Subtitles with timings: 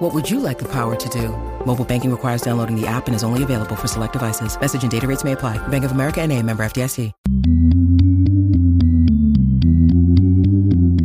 [0.00, 1.28] What would you like the power to do?
[1.66, 4.58] Mobile banking requires downloading the app and is only available for select devices.
[4.58, 5.58] Message and data rates may apply.
[5.68, 7.12] Bank of America and a member FDIC.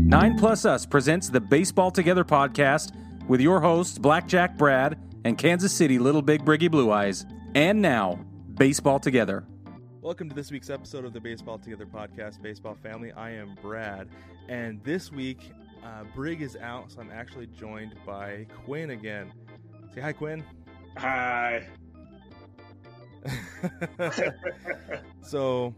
[0.07, 2.95] 9 Plus Us presents the Baseball Together podcast
[3.27, 7.25] with your hosts, Blackjack Brad and Kansas City Little Big Briggy Blue Eyes.
[7.53, 8.17] And now,
[8.57, 9.43] Baseball Together.
[10.01, 13.11] Welcome to this week's episode of the Baseball Together podcast, Baseball Family.
[13.11, 14.07] I am Brad,
[14.47, 15.51] and this week,
[15.85, 19.31] uh, Brig is out, so I'm actually joined by Quinn again.
[19.93, 20.43] Say hi, Quinn.
[20.97, 21.67] Hi.
[25.21, 25.73] so,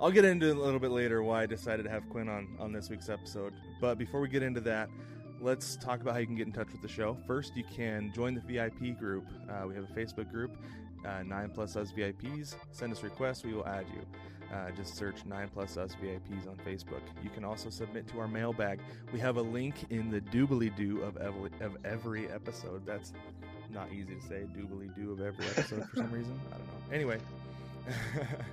[0.00, 2.72] I'll get into a little bit later why I decided to have Quinn on on
[2.72, 3.52] this week's episode.
[3.80, 4.88] But before we get into that,
[5.40, 7.16] let's talk about how you can get in touch with the show.
[7.26, 9.26] First, you can join the VIP group.
[9.48, 10.56] Uh, we have a Facebook group,
[11.04, 12.54] uh, 9 plus us VIPs.
[12.70, 14.02] Send us requests, we will add you.
[14.52, 17.02] Uh, just search 9 plus us VIPs on Facebook.
[17.22, 18.80] You can also submit to our mailbag.
[19.12, 22.86] We have a link in the doobly doo of every, of every episode.
[22.86, 23.12] That's
[23.72, 26.38] not easy to say, doobly doo of every episode for some reason.
[26.52, 26.94] I don't know.
[26.94, 27.18] Anyway.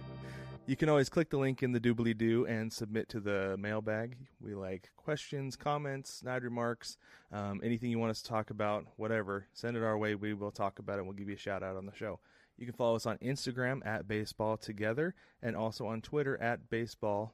[0.66, 4.16] You can always click the link in the doobly doo and submit to the mailbag.
[4.40, 6.98] We like questions, comments, snide remarks,
[7.34, 9.46] um, anything you want us to talk about, whatever.
[9.52, 10.16] Send it our way.
[10.16, 11.04] We will talk about it.
[11.04, 12.20] We'll give you a shout out on the show.
[12.58, 17.34] You can follow us on Instagram at Baseball Together and also on Twitter at Baseball,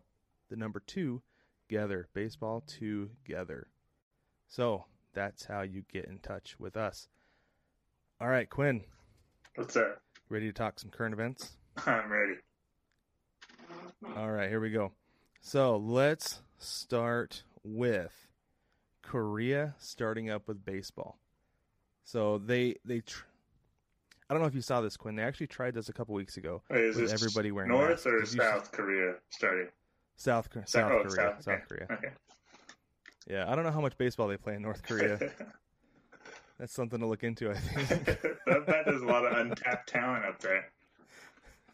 [0.49, 1.21] the number two,
[1.67, 2.07] Together.
[2.13, 3.67] Baseball Together.
[4.47, 7.09] So that's how you get in touch with us.
[8.19, 8.83] All right, Quinn.
[9.55, 9.97] What's that?
[10.29, 11.57] Ready to talk some current events?
[11.85, 12.35] I'm ready.
[14.15, 14.91] All right, here we go.
[15.41, 18.27] So let's start with
[19.01, 21.17] Korea starting up with baseball.
[22.03, 23.25] So they they tr-
[24.29, 25.15] I don't know if you saw this, Quinn.
[25.15, 28.05] They actually tried this a couple weeks ago Wait, is with this everybody wearing North
[28.05, 28.05] masks.
[28.05, 29.69] or South Korea starting?
[30.17, 30.67] South Korea.
[30.67, 31.09] South oh, Korea.
[31.09, 31.67] South, South.
[31.67, 31.87] Korea.
[31.91, 32.09] Okay.
[33.27, 35.19] Yeah, I don't know how much baseball they play in North Korea.
[36.59, 38.05] That's something to look into, I think.
[38.45, 40.65] that, that there's a lot of untapped talent up there.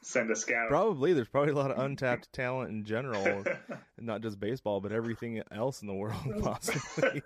[0.01, 0.69] Send a scout.
[0.69, 3.43] probably there's probably a lot of untapped talent in general,
[3.99, 7.23] not just baseball, but everything else in the world possibly.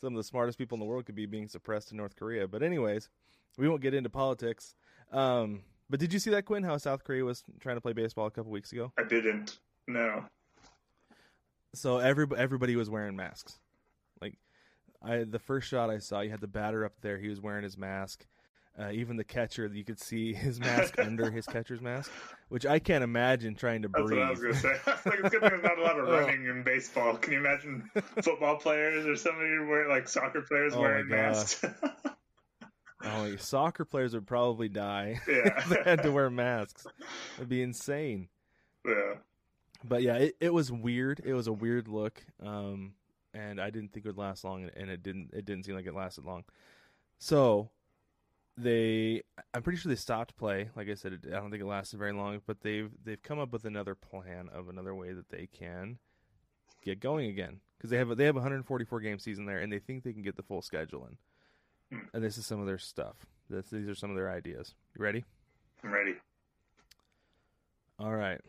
[0.00, 2.46] Some of the smartest people in the world could be being suppressed in North Korea.
[2.46, 3.08] But anyways,
[3.56, 4.74] we won't get into politics.
[5.12, 6.62] Um, but did you see that Quinn?
[6.62, 8.92] How South Korea was trying to play baseball a couple weeks ago?
[8.98, 9.58] I didn't.
[9.86, 10.24] No.
[11.74, 13.58] So every everybody was wearing masks.
[14.20, 14.34] Like
[15.02, 17.18] I, the first shot I saw, you had the batter up there.
[17.18, 18.26] He was wearing his mask.
[18.80, 22.12] Uh, even the catcher, you could see his mask under his catcher's mask,
[22.48, 24.18] which I can't imagine trying to That's breathe.
[24.20, 24.74] what I was going to say.
[24.86, 26.12] Like, it's good there's not a lot of Oh.
[26.12, 27.16] running in baseball.
[27.16, 27.90] Can you imagine
[28.22, 31.64] football players or somebody wearing, like soccer players Oh wearing masks?
[33.04, 35.58] Oh, soccer players would probably die Yeah.
[35.58, 36.86] if they had to wear masks.
[37.36, 38.28] It'd be insane.
[38.84, 39.14] yeah.
[39.84, 41.20] But yeah, it, it was weird.
[41.24, 42.94] It was a weird look, um,
[43.32, 45.30] and I didn't think it would last long, and it didn't.
[45.32, 46.42] It didn't seem like it lasted long.
[47.20, 47.70] So
[48.58, 49.22] they,
[49.54, 50.68] I'm pretty sure they stopped play.
[50.76, 52.40] Like I said, it, I don't think it lasted very long.
[52.46, 55.98] But they've they've come up with another plan of another way that they can
[56.82, 59.78] get going again because they have a, they have 144 game season there, and they
[59.78, 61.16] think they can get the full schedule in.
[62.12, 63.16] And this is some of their stuff.
[63.48, 64.74] This, these are some of their ideas.
[64.96, 65.24] You ready?
[65.82, 66.14] I'm ready.
[67.98, 68.40] All right.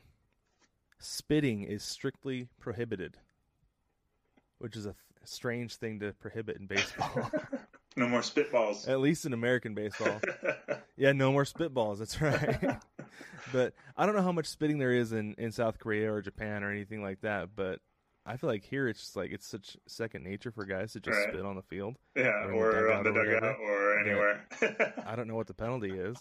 [0.99, 3.17] Spitting is strictly prohibited,
[4.57, 7.31] which is a th- strange thing to prohibit in baseball.
[7.99, 8.87] no more spitballs.
[8.89, 10.19] At least in American baseball.
[10.97, 11.99] Yeah, no more spitballs.
[11.99, 12.77] That's right.
[13.53, 16.61] but I don't know how much spitting there is in, in South Korea or Japan
[16.61, 17.55] or anything like that.
[17.55, 17.79] But
[18.25, 21.17] I feel like here it's just like it's such second nature for guys to just
[21.17, 21.29] Right.
[21.31, 21.95] spit on the field.
[22.17, 24.45] yeah, or or on the dugout or or anywhere.
[25.07, 26.17] I don't know what the penalty is.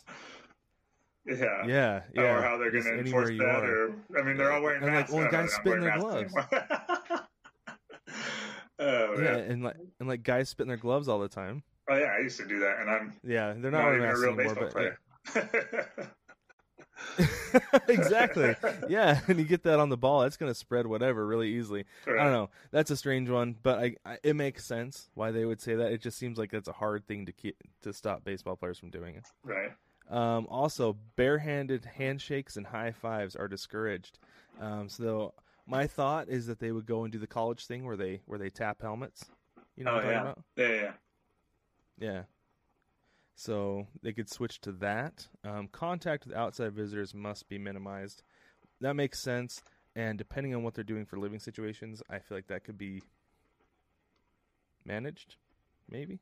[1.27, 1.34] yeah.
[1.67, 2.22] Yeah, yeah.
[2.22, 3.88] or how they're going to enforce that, are.
[3.88, 5.12] or I mean, they're all wearing And, like, masks.
[5.12, 6.29] well, now, guys they're spit their anymore.
[8.79, 9.38] oh, yeah, man.
[9.50, 11.64] and like and like guys spit in their gloves all the time.
[11.88, 14.19] Oh yeah, I used to do that, and I'm Yeah, they're not, not, even a
[14.19, 14.99] real anymore, baseball but player.
[15.35, 16.06] yeah.
[17.88, 18.55] exactly.
[18.88, 21.85] Yeah, and you get that on the ball, that's going to spread whatever really easily.
[22.06, 22.50] I don't know.
[22.70, 25.93] That's a strange one, but I, I it makes sense why they would say that.
[25.93, 28.90] It just seems like that's a hard thing to keep to stop baseball players from
[28.90, 29.25] doing it.
[29.44, 29.73] Right.
[30.11, 34.19] Um, also, barehanded handshakes and high fives are discouraged.
[34.61, 35.35] Um, so
[35.67, 38.38] my thought is that they would go and do the college thing where they where
[38.38, 39.26] they tap helmets.
[39.76, 40.17] You know oh what I'm yeah.
[40.17, 40.44] talking about?
[40.56, 40.93] Yeah, yeah.
[41.99, 42.23] Yeah.
[43.35, 45.29] So they could switch to that.
[45.45, 48.23] Um, contact with outside visitors must be minimized.
[48.81, 49.62] That makes sense.
[49.95, 53.03] And depending on what they're doing for living situations, I feel like that could be
[54.85, 55.37] managed,
[55.89, 56.21] maybe.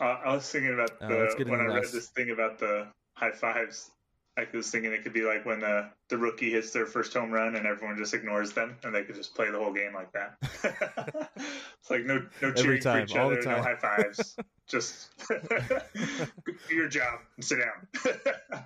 [0.00, 2.88] Uh, I was thinking about Uh, the let's when I read this thing about the
[3.14, 3.90] high fives.
[4.36, 7.30] I was thinking it could be like when the the rookie hits their first home
[7.30, 10.12] run and everyone just ignores them, and they could just play the whole game like
[10.12, 10.36] that.
[11.34, 13.56] it's like no no Every cheering time, for each all the other, time.
[13.58, 14.36] no high fives.
[14.66, 18.64] just do your job and sit down.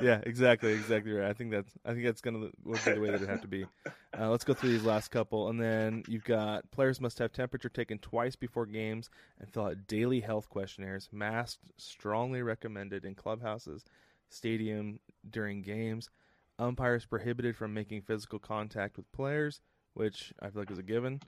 [0.00, 1.30] Yeah, exactly, exactly right.
[1.30, 3.48] I think that's I think that's gonna would be the way that it have to
[3.48, 3.64] be.
[4.18, 7.68] Uh, let's go through these last couple, and then you've got players must have temperature
[7.68, 9.08] taken twice before games
[9.38, 11.08] and fill out daily health questionnaires.
[11.12, 13.84] Masked strongly recommended in clubhouses,
[14.34, 16.10] stadium during games.
[16.58, 19.60] Umpires prohibited from making physical contact with players,
[19.94, 21.20] which I feel like is a given.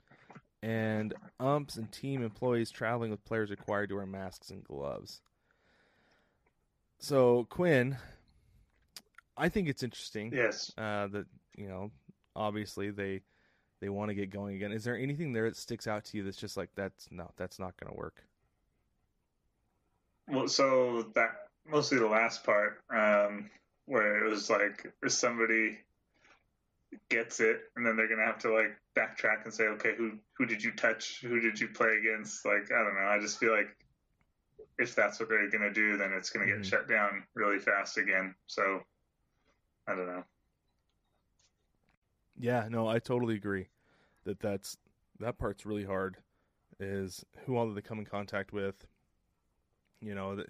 [0.63, 5.21] And umps and team employees traveling with players required to wear masks and gloves.
[6.99, 7.97] So Quinn,
[9.35, 10.71] I think it's interesting yes.
[10.77, 11.25] uh, that
[11.55, 11.91] you know
[12.35, 13.21] obviously they
[13.79, 14.71] they want to get going again.
[14.71, 17.59] Is there anything there that sticks out to you that's just like that's no that's
[17.59, 18.23] not going to work?
[20.27, 23.49] Well, so that mostly the last part, um,
[23.85, 25.79] where it was like if somebody
[27.09, 30.45] gets it, and then they're gonna have to like backtrack and say, okay, who who
[30.45, 31.21] did you touch?
[31.21, 32.45] Who did you play against?
[32.45, 33.07] Like I don't know.
[33.07, 33.75] I just feel like
[34.79, 36.65] if that's what they're gonna do, then it's gonna get Mhm.
[36.65, 38.35] shut down really fast again.
[38.47, 38.81] So
[39.87, 40.23] I don't know.
[42.37, 43.69] Yeah, no, I totally agree
[44.23, 44.77] that that's
[45.19, 46.17] that part's really hard.
[46.79, 48.85] Is who all do they come in contact with?
[50.01, 50.49] You know that.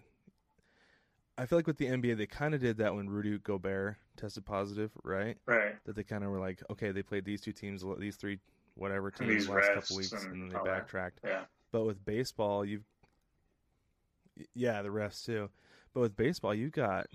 [1.38, 4.46] I feel like with the NBA, they kind of did that when Rudy Gobert tested
[4.46, 5.38] positive, right?
[5.46, 5.76] Right.
[5.86, 8.40] That they kind of were like, okay, they played these two teams, these three,
[8.76, 10.80] whatever teams last couple weeks, and, and then they all that.
[10.80, 11.20] backtracked.
[11.24, 11.44] Yeah.
[11.72, 12.86] But with baseball, you've
[14.54, 15.50] yeah, the refs too.
[15.94, 17.08] But with baseball, you've got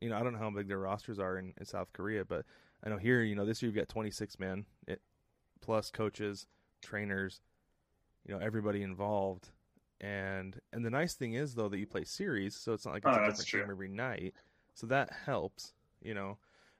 [0.00, 2.44] you know I don't know how big their rosters are in, in South Korea, but
[2.82, 5.00] I know here you know this year you've got 26 men it,
[5.60, 6.46] plus coaches,
[6.82, 7.40] trainers,
[8.26, 9.50] you know everybody involved.
[10.00, 13.04] And and the nice thing is though that you play series, so it's not like
[13.06, 13.60] it's Oh, a different true.
[13.62, 14.34] game every night.
[14.74, 16.38] So that helps, you know.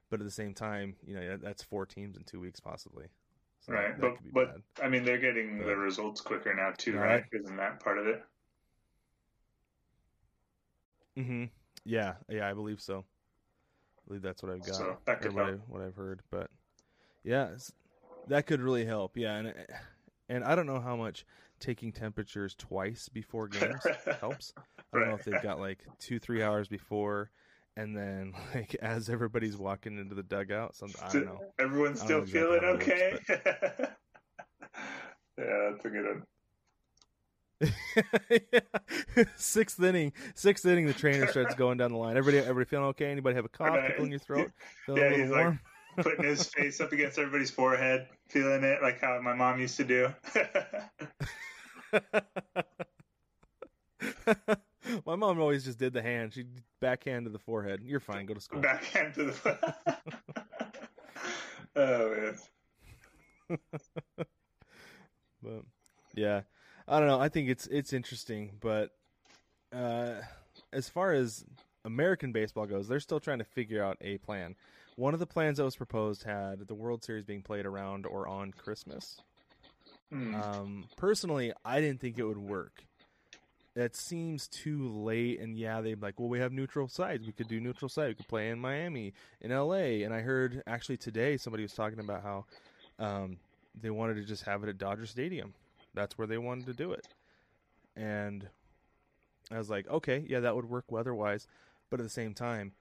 [0.09, 3.07] But at the same time, you know that's four teams in two weeks possibly.
[3.61, 3.99] So Right.
[3.99, 4.85] that But but bad.
[4.85, 7.23] I mean, they're getting But- the results quicker now too, Right.
[7.23, 7.23] right?
[7.31, 8.23] Isn't that part of it?
[11.15, 11.45] hmm
[11.85, 12.99] Yeah, yeah, I believe so.
[12.99, 14.75] I believe that's what I've got.
[14.75, 16.51] So, that could what, I, what I've heard, but
[17.23, 17.55] yeah,
[18.27, 19.17] that could really help.
[19.17, 19.53] Yeah, and
[20.29, 21.25] and I don't know how much
[21.59, 23.81] taking temperatures twice before games
[24.19, 24.53] helps.
[24.93, 27.31] I don't know if they've got like two, three hours before,
[27.77, 30.75] and then like as everybody's walking into the dugout.
[30.75, 31.39] Something I don't know.
[31.59, 33.19] Everyone's still know feeling exactly okay.
[35.37, 36.23] yeah, that's a good one.
[39.37, 42.17] sixth inning, sixth inning, the trainer starts going down the line.
[42.17, 43.05] Everybody, everybody feeling okay?
[43.11, 44.51] Anybody have a cough, tickle in your throat?
[44.85, 45.59] Feeling Yeah, a he's little like warm?
[45.97, 49.83] Putting his face up against everybody's forehead, feeling it like how my mom used to
[49.83, 50.13] do.
[55.05, 56.33] My mom always just did the hand.
[56.33, 56.45] She
[56.79, 57.81] backhand to the forehead.
[57.83, 58.25] You're fine.
[58.25, 58.61] Go to school.
[58.61, 59.31] Backhand to the.
[59.31, 59.73] Forehead.
[61.77, 62.33] Oh
[63.49, 63.59] man.
[65.43, 65.63] But
[66.15, 66.41] yeah,
[66.87, 67.19] I don't know.
[67.19, 68.91] I think it's it's interesting, but
[69.73, 70.21] uh,
[70.71, 71.43] as far as
[71.83, 74.55] American baseball goes, they're still trying to figure out a plan.
[74.95, 78.27] One of the plans that was proposed had the World Series being played around or
[78.27, 79.17] on Christmas.
[80.09, 80.35] Hmm.
[80.35, 82.85] Um, personally, I didn't think it would work.
[83.75, 87.25] It seems too late, and yeah, they'd be like, well, we have neutral sites.
[87.25, 88.07] We could do neutral site.
[88.07, 90.03] We could play in Miami, in LA.
[90.05, 92.45] And I heard actually today somebody was talking about how
[92.99, 93.37] um,
[93.79, 95.53] they wanted to just have it at Dodger Stadium.
[95.93, 97.05] That's where they wanted to do it.
[97.97, 98.47] And
[99.51, 101.45] I was like, okay, yeah, that would work weather-wise.
[101.89, 102.71] But at the same time,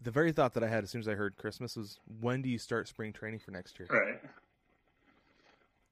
[0.00, 2.48] the very thought that I had as soon as I heard Christmas was, when do
[2.48, 3.88] you start spring training for next year?
[3.90, 4.20] Right.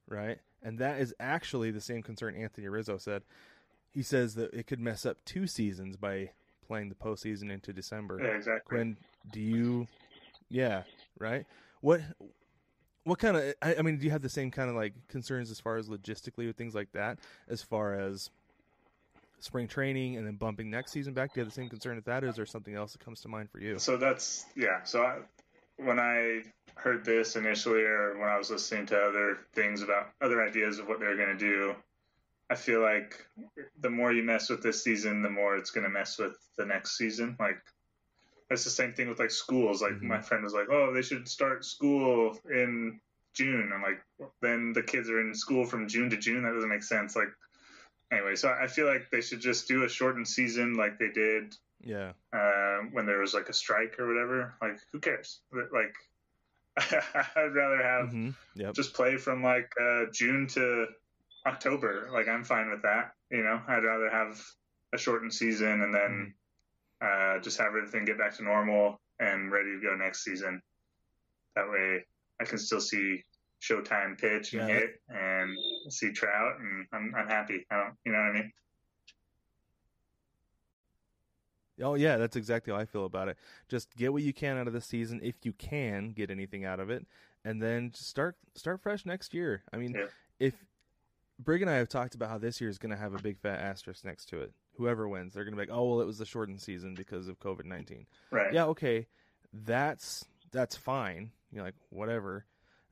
[0.09, 0.38] right?
[0.62, 3.23] And that is actually the same concern Anthony Rizzo said.
[3.92, 6.30] He says that it could mess up two seasons by
[6.66, 8.21] playing the postseason into December.
[8.23, 8.76] Yeah, exactly.
[8.76, 8.97] Quinn,
[9.33, 9.88] do you?
[10.49, 10.85] Yeah,
[11.19, 11.47] right.
[11.80, 12.00] What?
[13.04, 13.54] What kind of?
[13.62, 15.88] I, I mean, do you have the same kind of like concerns as far as
[15.88, 18.30] logistically with things like that, as far as
[19.40, 21.32] spring training and then bumping next season back?
[21.35, 23.28] Do you have the same concern that, or is there something else that comes to
[23.28, 23.78] mind for you?
[23.78, 24.82] So that's yeah.
[24.85, 25.18] So I,
[25.76, 26.42] when I
[26.76, 30.88] heard this initially, or when I was listening to other things about other ideas of
[30.88, 31.75] what they're going to do,
[32.49, 33.26] I feel like
[33.80, 36.66] the more you mess with this season, the more it's going to mess with the
[36.66, 37.37] next season.
[37.38, 37.59] Like
[38.49, 39.80] that's the same thing with like schools.
[39.80, 40.02] Like Mhm.
[40.02, 43.00] my friend was like, "Oh, they should start school in
[43.32, 44.02] June." I'm like,
[44.40, 46.42] "Then the kids are in school from June to June.
[46.42, 47.32] That doesn't make sense." Like
[48.11, 51.55] anyway, so I feel like they should just do a shortened season like they did
[51.81, 52.12] Yeah.
[52.33, 54.55] uh, when there was like a strike or whatever.
[54.61, 55.40] Like, who cares?
[55.52, 55.95] Like,
[56.76, 58.75] I'd rather have hmm Yep.
[58.75, 60.87] just play from like uh, June to
[61.47, 62.09] October.
[62.12, 63.12] Like, I'm fine with that.
[63.31, 64.40] You know, I'd rather have
[64.93, 66.35] a shortened season and then
[67.00, 70.61] uh, just have everything get back to normal and ready to go next season.
[71.57, 72.05] That way,
[72.40, 73.25] I can still see
[73.61, 74.75] Showtime pitch and Yeah.
[74.75, 75.57] hit and
[75.90, 77.67] see Trout, and I'm I'm happy.
[77.71, 78.52] I don't, you know what I mean?
[81.83, 83.38] Oh yeah, that's exactly how I feel about it.
[83.69, 86.79] Just get what you can out of the season if you can get anything out
[86.81, 87.07] of it,
[87.45, 89.62] and then just start start fresh next year.
[89.73, 90.07] I mean, Yeah.
[90.38, 90.55] if
[91.38, 93.38] Brig and I have talked about how this year is going to have a big
[93.38, 94.52] fat asterisk next to it.
[94.76, 97.29] Whoever wins, they're going to be like, "Oh well, it was the shortened season because
[97.29, 98.07] of COVID nineteen.
[98.31, 98.52] Right.
[98.52, 99.07] Yeah, okay,
[99.52, 101.33] that's that's fine.
[101.50, 102.45] You're like whatever.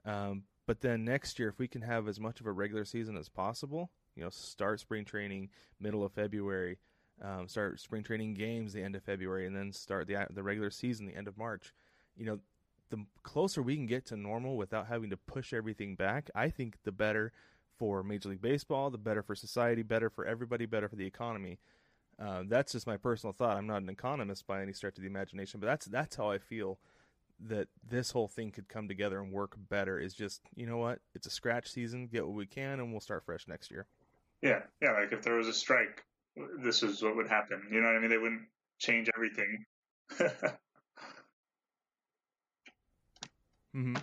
[0.06, 3.16] Um, but then next year, if we can have as much of a regular season
[3.16, 5.48] as possible, you know, start spring training
[5.80, 6.76] middle of February,
[7.22, 10.70] um, start spring training games the end of February, and then start the the regular
[10.70, 11.72] season the end of March.
[12.18, 12.38] You know,
[12.90, 16.76] the closer we can get to normal without having to push everything back, I think
[16.84, 17.32] the better
[17.78, 21.60] for Major League Baseball, the better for society, better for everybody, better for the economy.
[22.20, 23.56] Uh, that's just my personal thought.
[23.56, 26.36] I'm not an economist by any stretch of the imagination, but that's that's how I
[26.36, 26.78] feel
[27.46, 29.98] that this whole thing could come together and work better.
[29.98, 31.00] Is just you know what?
[31.14, 32.08] It's a scratch season.
[32.08, 33.86] Get what we can, and we'll start fresh next year.
[34.42, 34.92] Yeah, yeah.
[34.92, 36.04] Like if there was a strike,
[36.62, 37.62] this is what would happen.
[37.70, 38.10] You know what I mean?
[38.10, 38.42] They wouldn't
[38.78, 39.64] change everything.
[43.76, 43.96] Mm-hmm.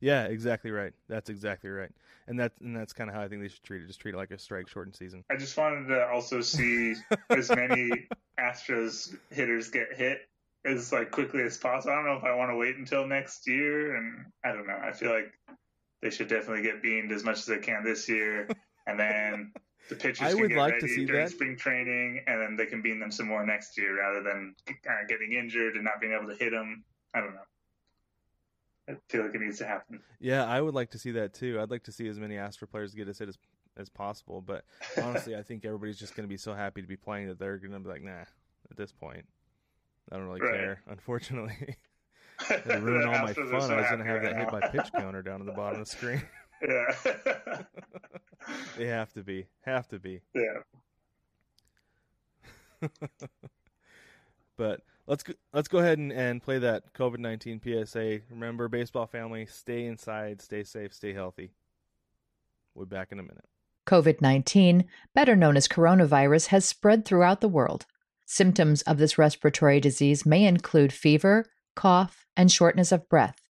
[0.00, 0.92] Yeah, exactly right.
[1.08, 1.90] That's exactly right.
[2.28, 3.86] And that's and that's kind of how I think they should treat it.
[3.86, 5.24] Just treat it like a strike shortened season.
[5.30, 6.94] I just wanted to also see
[7.30, 8.08] as many
[8.38, 10.28] Astros hitters get hit
[10.66, 11.92] as like quickly as possible.
[11.92, 14.78] I don't know if I want to wait until next year, and I don't know.
[14.82, 15.32] I feel like
[16.02, 18.48] they should definitely get beamed as much as they can this year,
[18.86, 19.52] and then
[19.88, 21.30] the pitchers I can would get like to ready see during that.
[21.30, 25.00] spring training, and then they can beam them some more next year rather than kind
[25.02, 26.84] of getting injured and not being able to hit them.
[27.14, 27.40] I don't know.
[28.88, 30.00] I feel like it needs to happen.
[30.20, 31.58] Yeah, I would like to see that too.
[31.60, 33.38] I'd like to see as many Astro players get as hit as
[33.76, 34.40] as possible.
[34.40, 34.64] But
[35.02, 37.58] honestly, I think everybody's just going to be so happy to be playing that they're
[37.58, 38.24] going to be like, nah.
[38.68, 39.24] At this point,
[40.12, 40.54] I don't really Right.
[40.54, 40.82] care.
[40.88, 41.76] Unfortunately,
[42.50, 43.48] it'd ruin all my fun.
[43.52, 44.60] I was going to have right that hit now.
[44.60, 46.22] by pitch counter down at the bottom of the screen.
[46.66, 47.62] yeah.
[48.78, 50.20] they have to be, have to be.
[50.34, 50.60] yeah.
[54.58, 58.20] But let's go, let's go ahead and, and play that COVID nineteen PSA.
[58.30, 61.52] Remember, baseball family, stay inside, stay safe, stay healthy.
[62.74, 63.44] We'll be back in a minute.
[63.86, 64.84] COVID 19,
[65.14, 67.84] better known as coronavirus, has spread throughout the world.
[68.26, 73.40] Symptoms of this respiratory disease may include fever, cough, and shortness of breath.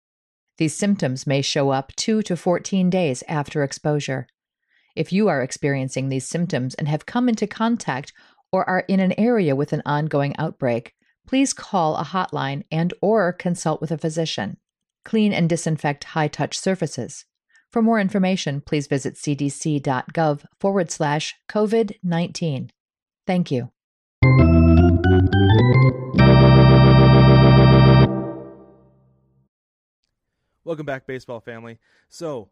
[0.58, 4.26] These symptoms may show up 2 to 14 days after exposure.
[4.94, 8.12] If you are experiencing these symptoms and have come into contact
[8.52, 10.94] or are in an area with an ongoing outbreak,
[11.26, 14.58] please call a hotline and or consult with a physician.
[15.04, 17.24] Clean and disinfect high-touch surfaces.
[17.70, 22.70] For more information, please visit cdc.gov forward slash COVID 19.
[23.26, 23.70] Thank you.
[30.66, 31.78] Welcome back, baseball family.
[32.08, 32.48] So,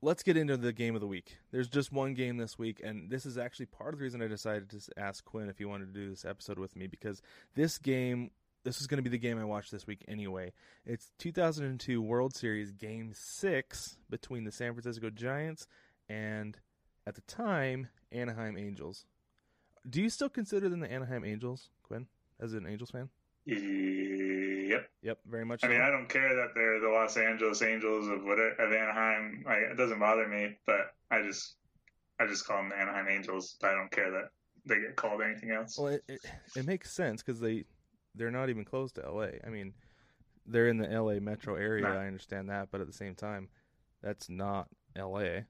[0.00, 1.36] let's get into the game of the week.
[1.50, 4.28] There's just one game this week, and this is actually part of the reason I
[4.28, 7.22] decided to ask Quinn if he wanted to do this episode with me because
[7.56, 8.30] this game,
[8.62, 10.52] this is going to be the game I watched this week anyway.
[10.86, 15.66] It's 2002 World Series Game 6 between the San Francisco Giants
[16.08, 16.56] and,
[17.04, 19.06] at the time, Anaheim Angels.
[19.88, 22.06] Do you still consider them the Anaheim Angels, Quinn,
[22.38, 23.08] as an Angels fan?
[23.46, 24.90] Yep.
[25.02, 25.80] Yep, very much I mean.
[25.80, 29.44] I don't care that they're the Los Angeles Angels of what of Anaheim.
[29.48, 31.56] It doesn't bother me, but I just
[32.20, 33.56] I just call them the Anaheim Angels.
[33.62, 34.30] I don't care that
[34.66, 35.78] they get called anything else.
[35.78, 36.20] Well, it it,
[36.54, 37.64] it makes sense because they
[38.14, 39.40] they're not even close to L.A.
[39.44, 39.72] I mean,
[40.46, 41.20] they're in the L.A.
[41.20, 41.84] metro area.
[41.84, 41.90] No.
[41.90, 43.48] I understand that, but at the same time,
[44.02, 45.46] that's not L.A.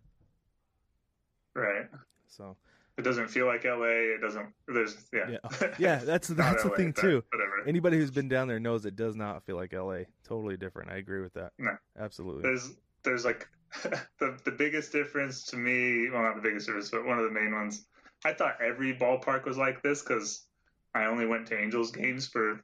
[1.55, 1.87] right.
[2.29, 2.57] So
[3.01, 4.15] It doesn't feel like LA.
[4.15, 4.47] It doesn't.
[4.69, 5.31] There's yeah.
[5.31, 7.25] yeah, yeah, that's that's the LA, thing too.
[7.33, 7.67] Whatever.
[7.67, 10.07] Anybody who's been down there knows it does not feel like L.A.
[10.27, 10.91] Totally different.
[10.91, 11.53] I agree with that.
[11.59, 11.77] No.
[11.99, 12.43] Absolutely.
[12.43, 13.49] there's there's like
[14.19, 16.11] the the biggest difference to me.
[16.11, 17.87] Well, not the biggest difference, but one of the main ones.
[18.25, 20.47] I thought every ballpark was like this because
[20.95, 22.63] I only went to Angels games for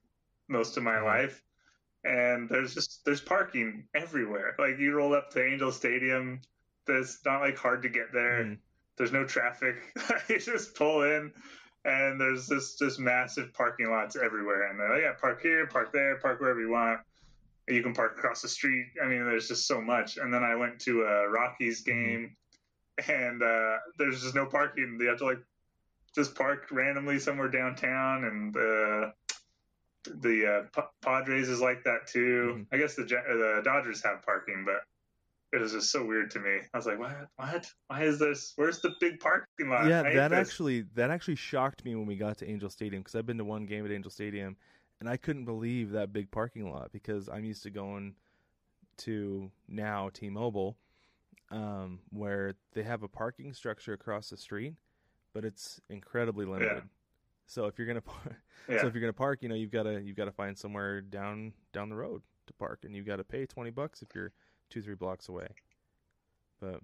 [0.48, 1.06] most of my Uh-huh.
[1.06, 1.42] life,
[2.04, 4.54] and there's just there's parking everywhere.
[4.58, 6.42] Like you roll up to Angel Stadium,
[6.86, 8.44] there's not like hard to get there.
[8.44, 8.58] Mm.
[8.96, 9.76] There's no traffic.
[10.28, 11.32] you just pull in,
[11.84, 14.68] and there's this just massive parking lots everywhere.
[14.70, 17.00] And they're like, yeah, park here, park there, park wherever you want.
[17.68, 18.86] You can park across the street.
[19.02, 20.18] I mean, there's just so much.
[20.18, 22.36] And then I went to a Rockies game,
[23.08, 24.98] and uh, there's just no parking.
[24.98, 25.42] They have to like
[26.14, 29.10] just park randomly somewhere downtown, and uh,
[30.20, 32.54] the uh, Padres is like that too.
[32.54, 32.74] Mm-hmm.
[32.74, 34.82] I guess the the Dodgers have parking, but
[35.56, 36.60] it was just so weird to me.
[36.72, 37.28] I was like, what?
[37.36, 37.70] What?
[37.88, 38.52] Why is this?
[38.56, 39.86] Where's the big parking lot?
[39.86, 40.48] Yeah, that this.
[40.48, 43.44] actually that actually shocked me when we got to Angel Stadium because I've been to
[43.44, 44.56] one game at Angel Stadium,
[45.00, 48.14] and I couldn't believe that big parking lot because I'm used to going
[48.98, 50.76] to now T-Mobile,
[51.50, 54.74] um, where they have a parking structure across the street,
[55.34, 56.72] but it's incredibly limited.
[56.76, 56.80] Yeah.
[57.46, 58.80] So if you're gonna par- yeah.
[58.80, 61.00] so if you're gonna park, you know you've got to you've got to find somewhere
[61.00, 64.32] down down the road to park, and you've got to pay twenty bucks if you're
[64.70, 65.48] two three blocks away.
[66.60, 66.80] But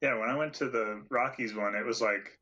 [0.00, 2.38] yeah, when I went to the Rockies one, it was like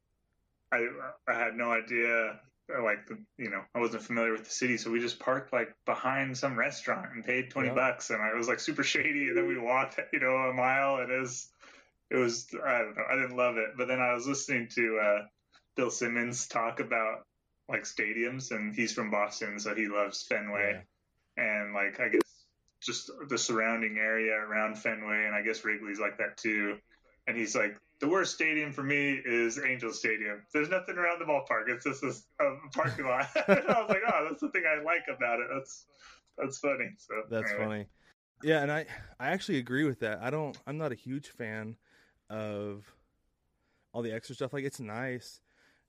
[0.72, 0.86] I
[1.28, 2.40] I had no idea
[2.82, 5.74] like the you know I wasn't familiar with the city, so we just parked like
[5.84, 7.74] behind some restaurant and paid twenty yeah.
[7.74, 9.28] bucks, and it was like super shady.
[9.28, 11.48] And then we walked you know a mile, and it was
[12.10, 14.98] it was I don't know I didn't love it, but then I was listening to
[14.98, 15.26] uh,
[15.76, 17.26] Bill Simmons talk about
[17.68, 20.82] like stadiums, and he's from Boston, so he loves Fenway,
[21.38, 21.44] yeah.
[21.44, 22.25] and like I guess
[22.86, 26.78] just the surrounding area around Fenway, and I guess Wrigley's like that too.
[27.26, 30.42] And he's like, the worst stadium for me is Angel Stadium.
[30.52, 31.68] There's nothing around the ballpark.
[31.68, 33.28] It's just a, a parking lot.
[33.48, 35.46] and I was like, oh, that's the thing I like about it.
[35.52, 35.86] That's
[36.38, 36.90] that's funny.
[36.98, 37.64] So that's anyway.
[37.64, 37.86] funny.
[38.42, 38.86] Yeah, and I
[39.18, 40.20] I actually agree with that.
[40.22, 40.56] I don't.
[40.66, 41.76] I'm not a huge fan
[42.28, 42.84] of
[43.92, 44.52] all the extra stuff.
[44.52, 45.40] Like it's nice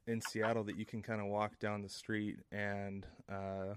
[0.08, 3.75] in Seattle that you can kind of walk down the street and uh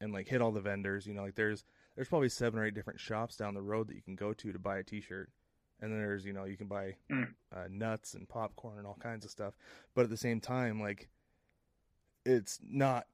[0.00, 1.06] and like hit all the vendors.
[1.06, 3.96] You know, like there's there's probably seven or eight different shops down the road that
[3.96, 5.30] you can go to to buy a T-shirt.
[5.80, 7.28] And then there's you know you can buy mm.
[7.54, 9.54] uh, nuts and popcorn and all kinds of stuff.
[9.94, 11.08] But at the same time like
[12.24, 13.06] it's not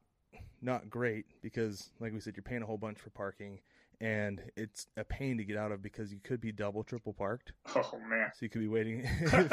[0.61, 3.59] not great because like we said you're paying a whole bunch for parking
[4.01, 7.53] and it's a pain to get out of because you could be double triple parked.
[7.75, 8.29] Oh man.
[8.33, 9.07] So you could be waiting.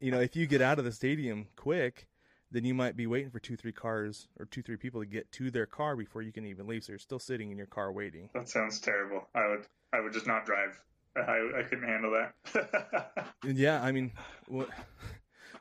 [0.00, 2.06] You know if you get out of the stadium quick
[2.50, 5.30] then you might be waiting for two three cars or two three people to get
[5.32, 7.92] to their car before you can even leave so you're still sitting in your car
[7.92, 10.80] waiting that sounds terrible i would i would just not drive
[11.26, 13.34] I, I couldn't handle that.
[13.44, 14.12] yeah, I mean,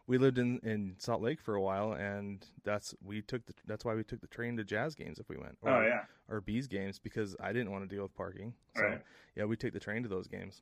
[0.07, 3.85] we lived in, in Salt Lake for a while, and that's we took the that's
[3.85, 5.57] why we took the train to jazz games if we went.
[5.61, 8.53] Or, oh yeah, or bees games because I didn't want to deal with parking.
[8.75, 9.01] So right.
[9.35, 10.61] yeah, we take the train to those games.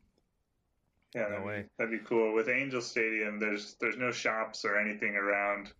[1.13, 1.61] Yeah, no that'd, way.
[1.61, 2.33] Be, that'd be cool.
[2.33, 5.71] With Angel Stadium, there's there's no shops or anything around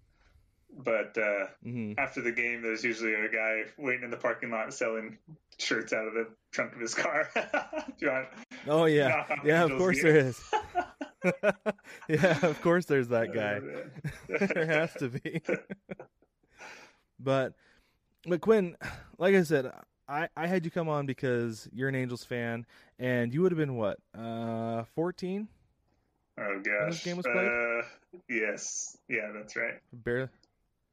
[0.84, 1.94] but uh, mm-hmm.
[1.98, 5.18] after the game, there's usually a guy waiting in the parking lot selling
[5.58, 7.30] shirts out of the trunk of his car.
[8.68, 9.64] oh yeah, yeah.
[9.64, 10.42] Of course there is.
[12.10, 13.62] yeah, of course there's that guy.
[14.54, 15.42] there has to be.
[17.20, 17.54] but,
[18.26, 18.76] but Quinn,
[19.18, 19.72] like I said,
[20.08, 22.66] I I had you come on because you're an Angels fan,
[23.00, 25.48] and you would have been what, uh, 14?
[26.38, 26.96] Oh gosh.
[26.96, 27.48] this game was played.
[27.48, 28.98] Uh, yes.
[29.08, 29.76] Yeah, that's right.
[29.94, 30.28] Barely.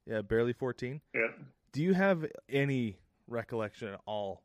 [0.07, 1.01] Yeah, barely 14.
[1.15, 1.29] Yeah.
[1.73, 2.97] Do you have any
[3.29, 4.43] recollection at all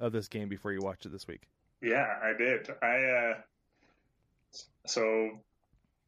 [0.00, 1.42] of this game before you watched it this week?
[1.80, 2.68] Yeah, I did.
[2.82, 3.34] I uh
[4.86, 5.30] so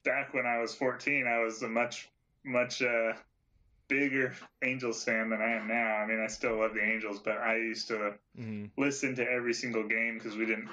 [0.04, 2.08] back when I was 14, I was a much
[2.44, 3.12] much uh
[3.88, 5.96] bigger Angels fan than I am now.
[5.96, 8.66] I mean, I still love the Angels, but I used to mm-hmm.
[8.76, 10.68] listen to every single game because we didn't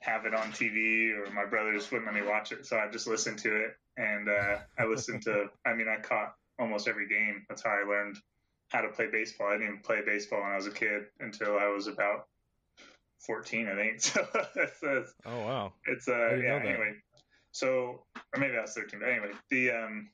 [0.00, 2.66] have it on TV or my brother just wouldn't let me watch it.
[2.66, 6.34] So I just listened to it and uh, I listened to, I mean, I caught
[6.58, 7.44] almost every game.
[7.48, 8.16] That's how I learned
[8.70, 9.48] how to play baseball.
[9.48, 12.26] I didn't even play baseball when I was a kid until I was about
[13.26, 14.00] 14, I think.
[14.80, 16.56] So oh wow, it's uh yeah.
[16.56, 16.94] Anyway,
[17.52, 19.00] so or maybe I was 13.
[19.00, 20.10] But anyway, the um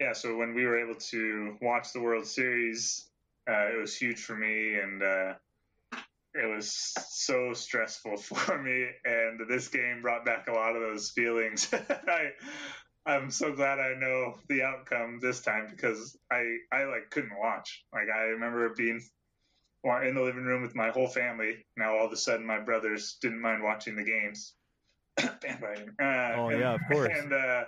[0.00, 0.12] yeah.
[0.12, 3.08] So when we were able to watch the World Series,
[3.48, 5.34] uh, it was huge for me, and uh,
[6.34, 6.70] it was
[7.08, 8.86] so stressful for me.
[9.04, 11.68] And this game brought back a lot of those feelings.
[11.72, 12.30] I
[13.08, 17.84] I'm so glad I know the outcome this time because I I like couldn't watch.
[17.90, 19.00] Like I remember being
[20.04, 21.64] in the living room with my whole family.
[21.74, 24.52] Now all of a sudden my brothers didn't mind watching the games.
[25.16, 25.94] Bandwagon.
[26.00, 27.10] Uh, oh and, yeah, of course.
[27.10, 27.64] And uh,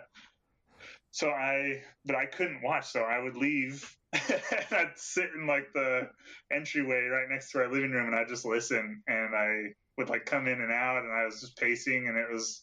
[1.11, 2.90] so I, but I couldn't watch.
[2.90, 3.96] So I would leave.
[4.12, 6.11] and I'd sit in like the
[6.53, 9.03] entryway right next to our living room, and I'd just listen.
[9.07, 12.31] And I would like come in and out, and I was just pacing, and it
[12.31, 12.62] was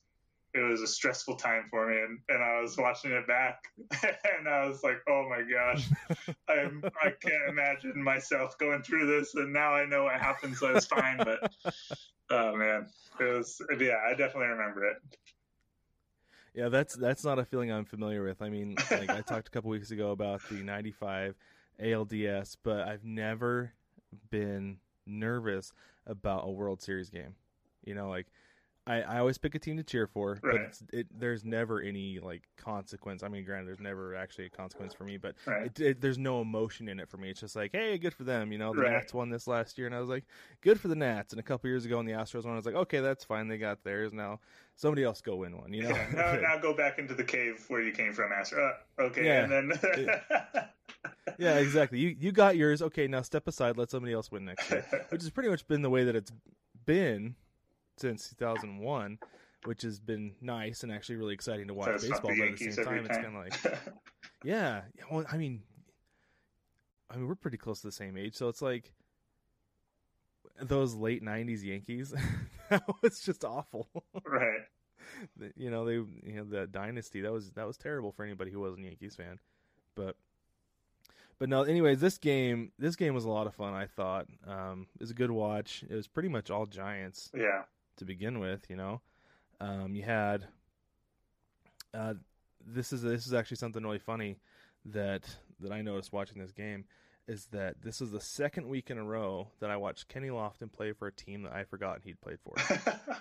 [0.58, 3.64] it was a stressful time for me and, and I was watching it back
[4.04, 5.88] and I was like, oh my gosh,
[6.50, 9.36] I'm, I can't imagine myself going through this.
[9.36, 10.56] And now I know what happened.
[10.56, 11.18] So it's fine.
[11.18, 11.52] But
[12.30, 12.88] oh man,
[13.20, 14.98] it was, yeah, I definitely remember it.
[16.54, 18.42] Yeah, that's that's not a feeling I'm familiar with.
[18.42, 21.36] I mean, like I talked a couple weeks ago about the 95
[21.80, 23.74] ALDS, but I've never
[24.32, 25.72] been nervous
[26.08, 27.36] about a World Series game.
[27.86, 28.26] You know, like
[28.88, 32.20] I, I always pick a team to cheer for, but it's, it, there's never any
[32.20, 33.22] like consequence.
[33.22, 35.66] I mean, granted, there's never actually a consequence for me, but Right.
[35.66, 37.30] it, it, there's no emotion in it for me.
[37.30, 38.52] It's just like, hey, good for them.
[38.52, 38.94] You know, the Right.
[38.94, 40.24] Nats won this last year, and I was like,
[40.62, 41.34] good for the Nats.
[41.34, 43.48] And a couple years ago, when the Astros won, I was like, okay, that's fine.
[43.50, 44.14] They got theirs.
[44.14, 44.40] Now
[44.76, 45.74] somebody else go win one.
[45.74, 48.74] You know, Yeah, now, now go back into the cave where you came from, Astro.
[48.98, 49.44] Uh, okay, Yeah.
[49.44, 50.18] and then
[51.38, 52.00] yeah, exactly.
[52.00, 52.82] You you got yours.
[52.82, 53.78] Okay, now step aside.
[53.78, 54.86] Let somebody else win next year.
[55.10, 56.32] Which has pretty much been the way that it's
[56.86, 57.36] been
[57.98, 59.20] since 2001,
[59.66, 62.20] which has been nice and actually really exciting to watch baseball.
[62.24, 63.24] But at the same every time, it's time.
[63.24, 63.82] kind of like,
[64.44, 65.04] yeah, yeah.
[65.12, 65.62] Well, I mean,
[67.10, 68.92] I mean, we're pretty close to the same age, so it's like
[70.62, 72.14] those late '90s Yankees.
[72.70, 73.88] that was just awful.
[74.26, 74.62] right.
[75.56, 78.60] you know, they you know the dynasty that was that was terrible for anybody who
[78.60, 79.40] wasn't a Yankees fan.
[79.96, 80.16] But
[81.40, 83.74] but no, anyways, this game this game was a lot of fun.
[83.74, 85.84] I thought um, it was a good watch.
[85.90, 87.64] It was pretty much all Giants Yeah.
[87.98, 88.66] To begin with.
[88.70, 89.02] You know,
[89.60, 90.48] um, you had
[91.94, 92.14] uh,
[92.66, 94.40] this is this is actually something really funny
[94.86, 95.24] that
[95.60, 96.86] that I noticed watching this game
[97.28, 100.72] is that this is the second week in a row that I watched Kenny Lofton
[100.72, 102.56] play for a team that I forgotten he'd played for.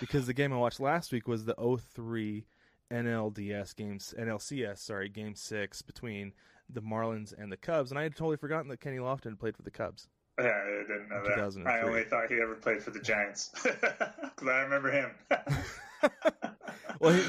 [0.00, 1.54] because the game I watched last week was the
[1.94, 2.44] 03
[2.90, 6.32] NLDS games NLCS sorry game 6 between
[6.70, 9.62] the Marlins and the Cubs and I had totally forgotten that Kenny Lofton played for
[9.62, 10.08] the Cubs.
[10.38, 11.66] Yeah, I didn't know that.
[11.66, 15.10] I only thought he ever played for the Giants because I remember him.
[16.98, 17.22] Well, he,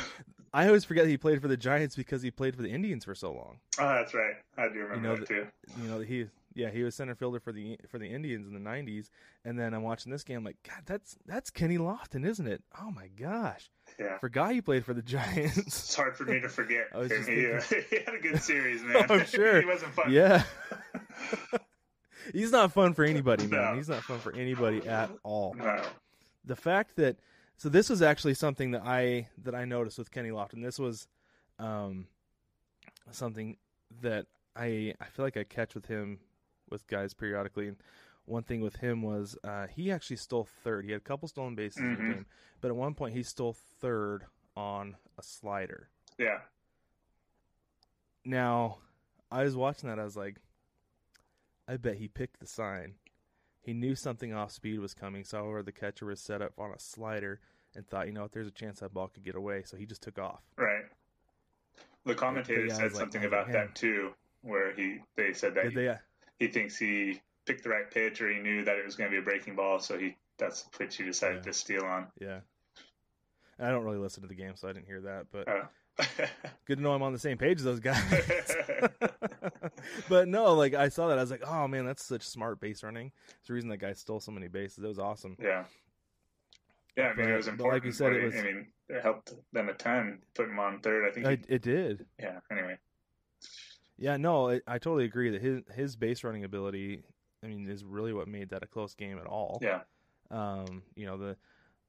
[0.53, 3.13] I always forget he played for the Giants because he played for the Indians for
[3.15, 3.59] so long.
[3.79, 4.35] oh, that's right.
[4.57, 5.47] I do remember know that too.
[5.81, 8.69] You know, he yeah, he was center fielder for the for the Indians in the
[8.69, 9.09] 90s
[9.45, 12.63] and then I'm watching this game I'm like god, that's that's Kenny Lofton, isn't it?
[12.81, 13.69] Oh my gosh.
[13.99, 14.17] Yeah.
[14.19, 15.57] Forgot he played for the Giants.
[15.57, 16.87] It's hard for me to forget.
[16.93, 19.05] I was he, uh, he had a good series, man.
[19.09, 19.61] I'm sure.
[19.61, 20.11] he wasn't fun.
[20.11, 20.43] Yeah.
[22.33, 23.61] He's not fun for anybody, man.
[23.71, 23.75] No.
[23.75, 25.53] He's not fun for anybody at all.
[25.55, 25.81] No.
[26.45, 27.17] The fact that
[27.57, 30.63] so this was actually something that I that I noticed with Kenny Lofton.
[30.63, 31.07] This was
[31.59, 32.07] um
[33.11, 33.57] something
[34.01, 36.19] that I I feel like I catch with him
[36.69, 37.77] with guys periodically and
[38.25, 40.83] one thing with him was uh, he actually stole third.
[40.83, 41.97] He had a couple stolen bases in Mhm.
[41.97, 42.25] the game,
[42.59, 45.87] but at one point he stole third on a slider.
[46.17, 46.39] Yeah.
[48.25, 48.79] Now,
[49.31, 49.97] I was watching that.
[49.99, 50.35] I was like,
[51.67, 52.93] I bet he picked the sign.
[53.61, 56.71] He knew something off speed was coming, saw where the catcher was set up on
[56.71, 57.41] a slider,
[57.75, 59.63] and thought, you know what, there's a chance that ball could get away.
[59.65, 60.41] So he just took off.
[60.57, 60.85] Right.
[62.05, 65.73] The commentator said was like, something oh, about that too, where he they said that
[65.75, 65.89] they?
[65.89, 65.95] uh,
[66.39, 69.13] he thinks he picked the right pitch or he knew that it was going to
[69.13, 71.41] be a breaking ball, so he that's the pitch he decided Yeah.
[71.51, 72.07] to steal on.
[72.21, 72.39] Yeah.
[73.59, 75.25] I don't really listen to the game, so I didn't hear that.
[75.31, 75.67] But Oh.
[76.65, 78.03] good to know I'm on the same page as those guys.
[80.09, 82.83] but no, like I saw that, I was like, oh man, that's such smart base
[82.83, 83.11] running.
[83.39, 84.83] It's the reason that guy stole so many bases.
[84.83, 85.35] It was awesome.
[85.41, 85.63] yeah.
[86.95, 87.73] Yeah, I mean, But- it was important.
[87.75, 90.19] like you said, it was- I mean, it helped them a ton.
[90.33, 91.07] Put him on third.
[91.07, 91.25] I think.
[91.27, 92.05] I, he, it did.
[92.19, 92.39] yeah.
[92.51, 92.77] Anyway.
[93.99, 97.03] Yeah, no, I, I totally agree that his his base running ability,
[97.43, 99.59] I mean, is really what made that a close game at all.
[99.61, 99.81] Yeah.
[100.31, 101.35] Um, you know, the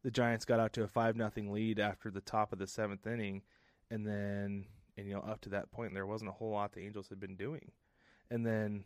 [0.05, 3.07] the Giants got out to a five nothing lead after the top of the seventh
[3.07, 3.43] inning,
[3.91, 6.81] and then and you know up to that point there wasn't a whole lot the
[6.85, 7.71] Angels had been doing,
[8.31, 8.85] and then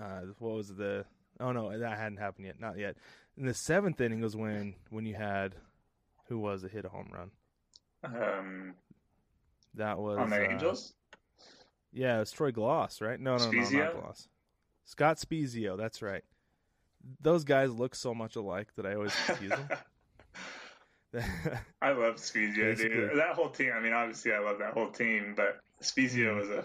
[0.00, 1.04] uh, what was the
[1.40, 2.96] oh no that hadn't happened yet not yet.
[3.36, 5.54] In the seventh inning was when when you had
[6.28, 7.30] who was it hit a home run
[8.04, 8.74] Um,
[9.74, 10.94] that was on the uh, Angels.
[11.92, 13.18] Yeah, it was Troy Glaus, right?
[13.20, 14.28] No, no, no, not Glaus.
[14.84, 16.24] Scott Spiezio, that's right.
[17.20, 19.68] Those guys look so much alike that I always confuse them.
[21.82, 22.52] I love Basically.
[22.88, 23.10] dude.
[23.18, 23.72] That whole team.
[23.76, 26.36] I mean, obviously, I love that whole team, but Spiezio Mhm.
[26.40, 26.64] was a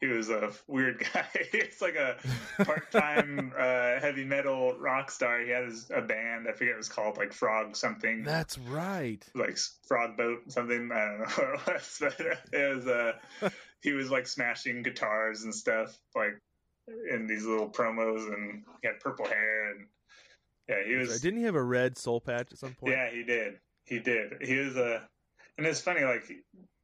[0.00, 1.24] he was a weird guy.
[1.34, 2.16] it's like a
[2.64, 5.38] part-time uh, heavy metal rock star.
[5.40, 6.48] He had his, a band.
[6.48, 8.24] I forget it was called, like Frog something.
[8.24, 9.24] that's right.
[9.36, 9.56] like
[9.86, 10.90] Frog Boat something.
[10.92, 12.20] I don't know what it was, but
[12.52, 12.86] it was.
[12.88, 13.12] Uh,
[13.80, 16.36] he was like smashing guitars and stuff, like
[17.08, 19.86] in these little promos, and he had purple hair and
[20.68, 21.10] yeah, he was.
[21.10, 21.20] right.
[21.20, 22.94] Didn't he have a red soul patch at some point?
[22.94, 23.54] Yeah, he did.
[23.84, 24.34] He did.
[24.42, 25.08] He was a,
[25.58, 26.30] and it's funny, like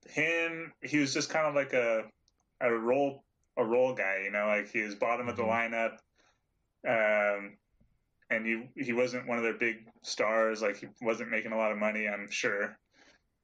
[0.08, 0.72] him.
[0.82, 2.04] He was just kind of like a
[2.60, 3.24] a role
[3.56, 5.98] a role guy, you know, like he was bottom of the Mhm.
[6.84, 7.56] lineup, um,
[8.30, 10.62] and he he wasn't one of their big stars.
[10.62, 12.76] Like he wasn't making a lot of money, I'm sure,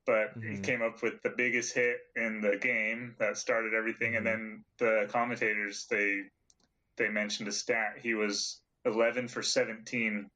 [0.07, 0.63] but he Mhm.
[0.63, 4.17] came up with the biggest hit in the game that started everything.
[4.17, 4.31] And Mhm.
[4.31, 6.23] then the commentators they
[6.97, 7.99] they mentioned a stat.
[7.99, 10.31] He was 11 for 17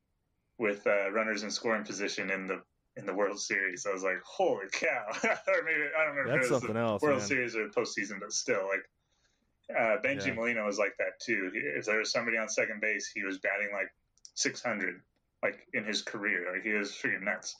[0.58, 2.60] with uh, runners in scoring position in the
[2.96, 3.86] in the World Series.
[3.86, 5.06] I was like, holy cow!
[5.08, 7.28] or maybe I don't remember That's if it was something the else, World man.
[7.28, 10.34] Series or postseason, but still, like uh, Bengie Yeah.
[10.34, 11.50] Molina was like that too.
[11.54, 13.88] If there was somebody on second base, he was batting like
[14.34, 15.00] 600,
[15.42, 16.50] like in his career.
[16.52, 17.54] Like he was freaking nuts.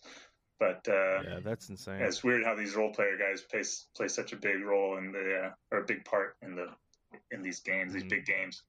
[0.58, 2.02] But uh, yeah, that's insane.
[2.02, 3.62] it's weird how these role player guys play
[3.96, 6.66] play such a big role in the uh, or a big part in the
[7.30, 7.94] in these games, Mhm.
[8.00, 8.64] these big games.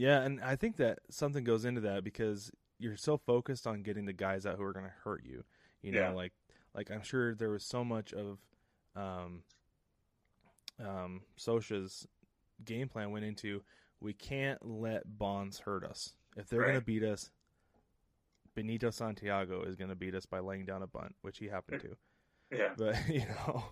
[0.00, 4.06] Yeah, and I think that something goes into that because you're so focused on getting
[4.06, 5.44] the guys out who are going to hurt you.
[5.82, 6.10] You know, Yeah.
[6.12, 6.32] like
[6.74, 8.38] like I'm sure there was so much of
[8.96, 9.42] um
[10.82, 12.08] um Scioscia's
[12.64, 13.62] game plan went into
[14.00, 16.14] we can't let Bonds hurt us.
[16.34, 17.30] If they're going to beat us,
[18.54, 21.80] Benito Santiago is going to beat us by laying down a bunt, which he happened
[22.50, 22.56] to.
[22.56, 23.64] Yeah, But you know,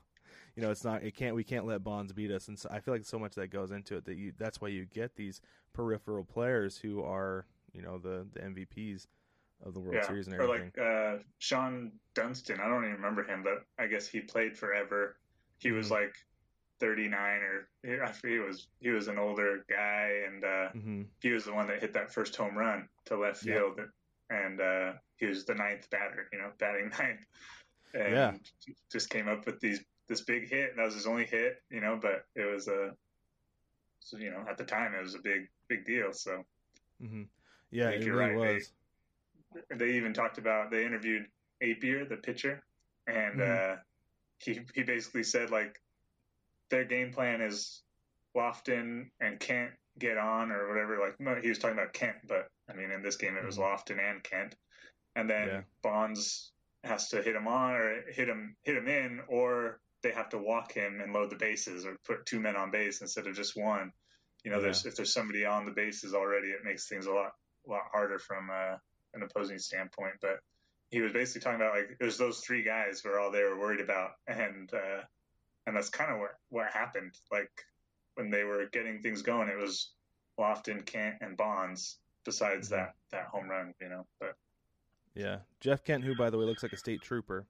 [0.56, 1.02] you know, it's not.
[1.02, 1.34] It can't.
[1.34, 3.70] We can't let Bonds beat us, and so I feel like so much that goes
[3.70, 4.32] into it that you.
[4.38, 5.40] That's why you get these
[5.72, 9.06] peripheral players who are, you know, the the MVPs
[9.64, 10.08] of the World yeah.
[10.08, 10.72] Series and everything.
[10.76, 12.60] or like uh, Shawon Dunston.
[12.60, 15.16] I don't even remember him, but I guess he played forever.
[15.58, 15.92] He was Mhm.
[15.92, 16.14] like
[16.80, 17.68] 39 or
[18.22, 21.80] he was he was an older guy and uh, hmm he was the one that
[21.80, 23.54] hit that first home run to left Yeah.
[23.54, 23.80] field
[24.30, 27.20] and uh, he was the ninth batter you know batting ninth
[27.94, 28.32] and Yeah.
[28.92, 31.80] just came up with these this big hit and that was his only hit you
[31.80, 32.94] know but it was a
[34.00, 36.44] so you know at the time it was a big big deal so
[37.00, 37.24] hmm
[37.70, 38.72] Yeah, it you're really right, they- was.
[39.78, 41.26] they even talked about they interviewed
[41.62, 42.62] Appier, the pitcher,
[43.06, 43.76] and Mhm.
[43.78, 43.82] uh,
[44.38, 45.80] he he basically said like
[46.70, 47.82] their game plan is
[48.34, 50.98] Lofton and Kent get on or whatever.
[50.98, 53.62] Like he was talking about Kent, but I mean in this game it was Mhm.
[53.64, 54.54] Lofton and Kent,
[55.16, 55.62] and then Yeah.
[55.82, 56.52] Bonds
[56.84, 60.38] has to hit him on or hit him hit him in, or they have to
[60.38, 63.56] walk him and load the bases or put two men on base instead of just
[63.56, 63.92] one.
[64.44, 64.64] You know, Yeah.
[64.64, 67.32] there's if there's somebody on the bases already, it makes things a lot
[67.66, 68.76] a lot harder from uh,
[69.14, 70.14] an opposing standpoint.
[70.20, 70.40] But
[70.90, 73.58] he was basically talking about like it was those three guys were all they were
[73.58, 75.02] worried about, and uh,
[75.66, 77.14] and that's kind of what what happened.
[77.32, 77.50] Like
[78.14, 79.92] when they were getting things going, it was
[80.38, 81.98] Lofton, Kent, and Bonds.
[82.24, 82.70] Besides Mhm.
[82.72, 84.36] that that home run, you know, but
[85.14, 87.46] Yeah, Jeff Kent, who by the way looks like a state trooper.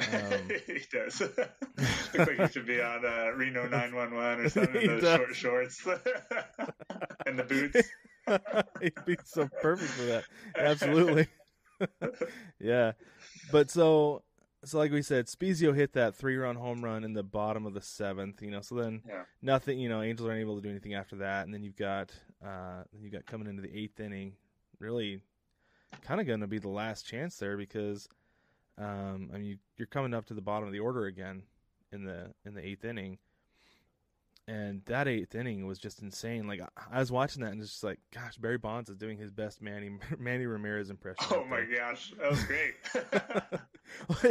[0.00, 1.20] Um, he does.
[1.36, 4.86] Looks like he should be on uh, Reno 911 or something.
[4.86, 5.16] Those does.
[5.16, 5.86] short shorts
[7.26, 7.88] and the boots.
[8.80, 10.24] He'd be so perfect for that.
[10.56, 11.26] Absolutely.
[12.60, 12.92] yeah.
[13.50, 14.22] But so
[14.64, 17.74] so like we said, Spiezio hit that three run home run in the bottom of
[17.74, 19.22] the seventh, you know, so then Yeah.
[19.40, 21.44] nothing you know, Angels aren't able to do anything after that.
[21.44, 22.12] And then you've got
[22.44, 24.34] uh you got coming into the eighth inning,
[24.78, 25.22] really
[26.06, 28.08] kinda gonna be the last chance there because
[28.78, 31.42] um I mean you, you're coming up to the bottom of the order again
[31.92, 33.18] in the in the eighth inning
[34.48, 36.46] and that eighth inning was just insane.
[36.48, 39.18] Like I, I was watching that and it's just like, gosh, Barry Bonds is doing
[39.18, 41.26] his best Manny Manny Ramirez impression.
[41.30, 42.74] Oh my gosh, that was great.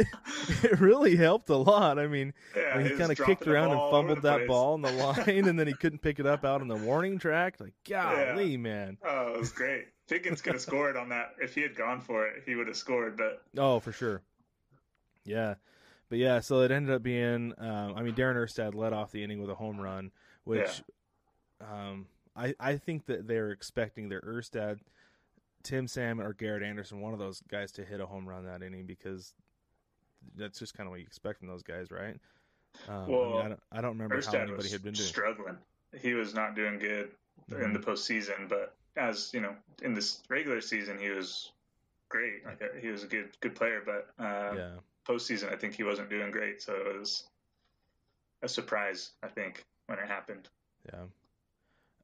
[0.64, 1.98] it really helped a lot.
[1.98, 4.36] I mean, yeah, when he kind of kicked around and ball all over fumbled that
[4.38, 4.48] place.
[4.48, 4.92] ball in the
[5.26, 7.60] line, and then he couldn't pick it up out on the warning track.
[7.60, 8.98] Like, golly, man.
[9.04, 9.86] Oh, it was great.
[10.08, 12.42] Figgins could have scored on that if he had gone for it.
[12.46, 14.22] He would have scored, but Oh, for sure.
[15.28, 15.54] Yeah,
[16.08, 17.52] but yeah, so it ended up being.
[17.58, 20.10] Um, I mean, Darren Erstad led off the inning with a home run,
[20.44, 20.82] which
[21.60, 24.78] um, I I think that they're expecting their Erstad,
[25.62, 28.62] Tim Salmon, or Garrett Anderson, one of those guys, to hit a home run that
[28.62, 29.34] inning because
[30.36, 32.16] that's just kind of what you expect from those guys, right?
[32.88, 35.06] Um, I, mean, Well, I don't I don't remember how anybody was had been doing.
[35.06, 35.56] struggling.
[36.00, 37.10] He was not doing good
[37.50, 41.52] in the postseason, but as you know, in this regular season, he was
[42.08, 42.44] great.
[42.44, 44.70] Like he was a good good player, but uh, yeah.
[45.08, 46.62] Postseason, I think he wasn't doing great.
[46.62, 47.24] So it was
[48.42, 50.48] a surprise, I think, when it happened.
[50.86, 51.04] Yeah.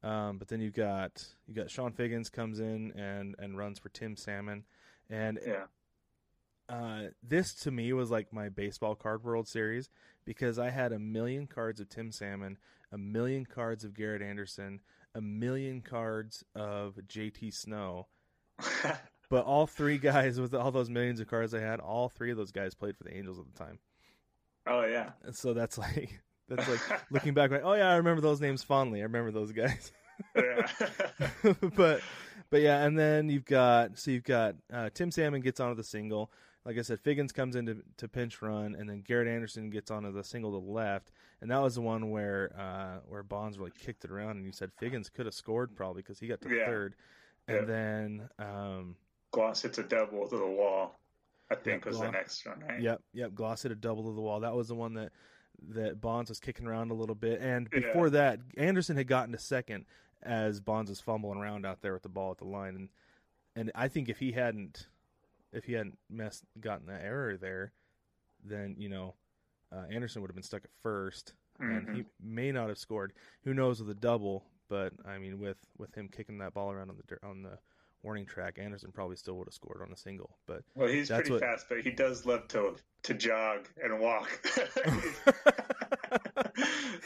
[0.03, 3.89] Um, but then you got you got Chone Figgins comes in and and runs for
[3.89, 4.65] Tim Salmon,
[5.09, 5.65] and Yeah,
[6.69, 9.89] uh, this to me was like my baseball card World Series
[10.25, 12.59] because I had a million cards of Tim Salmon,
[12.93, 14.81] a million cards of Garrett Anderson,
[15.15, 18.07] a million cards of JT Snow.
[19.31, 22.37] But all three guys with all those millions of cards I had, all three of
[22.37, 23.79] those guys played for the Angels at the time.
[24.67, 28.21] oh yeah, And so that's like that's like looking back like, oh yeah, I remember
[28.21, 29.01] those names fondly.
[29.01, 29.93] I remember those guys.
[30.37, 30.67] yeah.
[31.77, 32.01] but
[32.51, 35.85] but yeah, and then you've got so you've got uh, Tim Salmon gets onto the
[35.85, 36.31] single.
[36.67, 39.91] Like I said, Figgins comes in to, to pinch run, and then Garrett Anderson gets
[39.91, 41.11] onto the single to the left,
[41.43, 44.53] and that was the one where uh, where Bonds really kicked it around, and you
[44.53, 46.65] said Figgins could have scored probably because he got to Yeah.
[46.65, 46.95] third,
[47.49, 47.65] and Yeah.
[47.67, 48.97] then um,
[49.35, 50.99] Glaus hits a double to the wall.
[51.51, 52.81] I think Yeah, was the next one, right?
[52.81, 53.31] Yep, yep.
[53.33, 54.41] Glaus hit a double to the wall.
[54.41, 55.13] That was the one that
[55.69, 57.41] that Bonds was kicking around a little bit.
[57.41, 57.81] And Yeah.
[57.81, 59.87] before that, Anderson had gotten to second
[60.23, 62.75] as Bonds was fumbling around out there with the ball at the line.
[62.77, 62.89] And
[63.57, 64.89] and I think if he hadn't
[65.53, 67.73] if he hadn't messed gotten that error there,
[68.43, 69.15] then you know
[69.71, 71.95] uh, Anderson would have been stuck at 1st and Mhm.
[71.95, 73.13] he may not have scored.
[73.45, 74.45] Who knows with a double?
[74.69, 77.59] But I mean, with with him kicking that ball around on the on the
[78.05, 80.37] warning track, Anderson probably still would have scored on a single.
[80.47, 84.31] But well, he's pretty what- fast, but he does love to to jog and walk.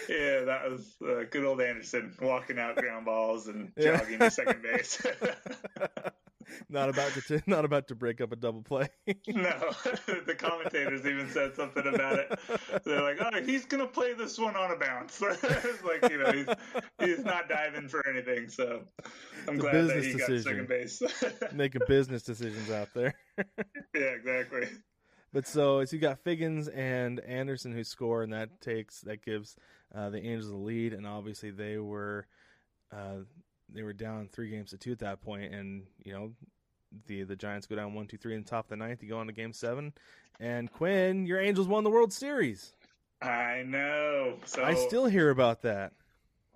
[0.09, 3.99] yeah, that was uh, good old Anderson walking out ground balls and Yeah.
[3.99, 5.05] jogging to second base.
[6.71, 8.88] not about to not about to break up a double play.
[9.29, 9.53] no,
[10.27, 12.38] the commentators even said something about it.
[12.85, 16.33] They're like, "Oh, he's gonna play this one on a bounce." it's like you know,
[16.33, 16.47] he's
[17.01, 18.49] he's not diving for anything.
[18.49, 18.83] So
[19.47, 20.18] I'm It's glad that he decision.
[20.37, 21.03] got second base.
[21.53, 23.14] Making business decisions out there.
[23.94, 24.68] yeah, exactly.
[25.33, 29.57] But so it's you got Figgins and Anderson who score, and that takes that gives
[29.94, 32.27] uh, the Angels the lead, and obviously they were
[32.92, 33.18] uh,
[33.72, 36.33] they were down three games to two at that point, and you know
[37.07, 39.03] the the Giants go down one two three in the top of the ninth.
[39.03, 39.92] You go on to Game Seven,
[40.40, 42.72] and Quinn, your Angels won the World Series.
[43.20, 44.37] I know.
[44.44, 45.92] So I still hear about that.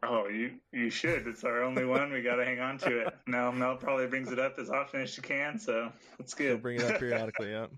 [0.05, 1.27] Oh, you you should.
[1.27, 2.13] It's our only one.
[2.13, 3.15] We got to hang on to it.
[3.27, 6.63] Now Mel probably brings it up as often as she can, so that's She'll good.
[6.63, 7.51] bring it up periodically.
[7.53, 7.71] Yep,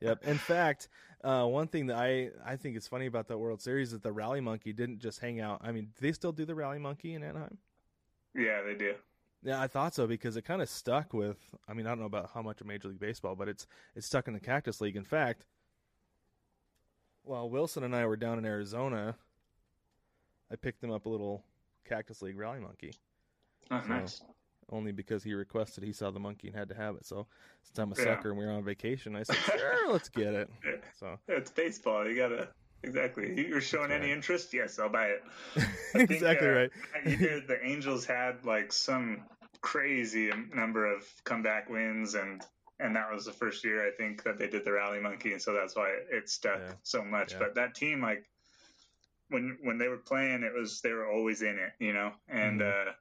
[0.00, 0.24] yep.
[0.26, 0.88] In fact,
[1.24, 4.02] uh, one thing that I I think is funny about that World Series is that
[4.02, 5.60] the Rally Monkey didn't just hang out.
[5.62, 7.58] I mean, do they still do the Rally Monkey in Anaheim?
[8.34, 8.94] yeah, they do.
[9.42, 11.36] Yeah, I thought so because it kind of stuck with.
[11.68, 14.06] I mean, I don't know about how much of Major League Baseball, but it's it's
[14.06, 14.96] stuck in the Cactus League.
[14.96, 15.44] In fact,
[17.22, 19.14] while Wilson and I were down in Arizona,
[20.50, 21.44] I picked him up a little
[21.84, 22.94] Cactus League Rally Monkey
[23.70, 24.22] Oh, So- nice.
[24.70, 27.06] Only because he requested he saw the monkey and had to have it.
[27.06, 27.26] So
[27.62, 28.04] since I'm a Yeah.
[28.16, 30.50] sucker and we were on vacation, I said, "Sure, let's get it."
[30.98, 32.08] So yeah, It's baseball.
[32.08, 32.48] You gotta
[32.82, 33.46] exactly.
[33.48, 34.52] You're showing any interest?
[34.52, 35.22] Yes, I'll buy it.
[35.92, 36.70] Think, exactly uh, right.
[37.04, 39.22] The Angels had like some
[39.60, 42.42] crazy number of comeback wins, and
[42.80, 45.42] and that was the first year I think that they did the Rally Monkey, and
[45.42, 46.72] so that's why it stuck Yeah.
[46.82, 47.38] so much.
[47.38, 48.24] But that team, like
[49.30, 52.60] when when they were playing, it was they were always in it, you know, and
[52.60, 52.90] Mm-hmm.
[52.90, 52.92] uh,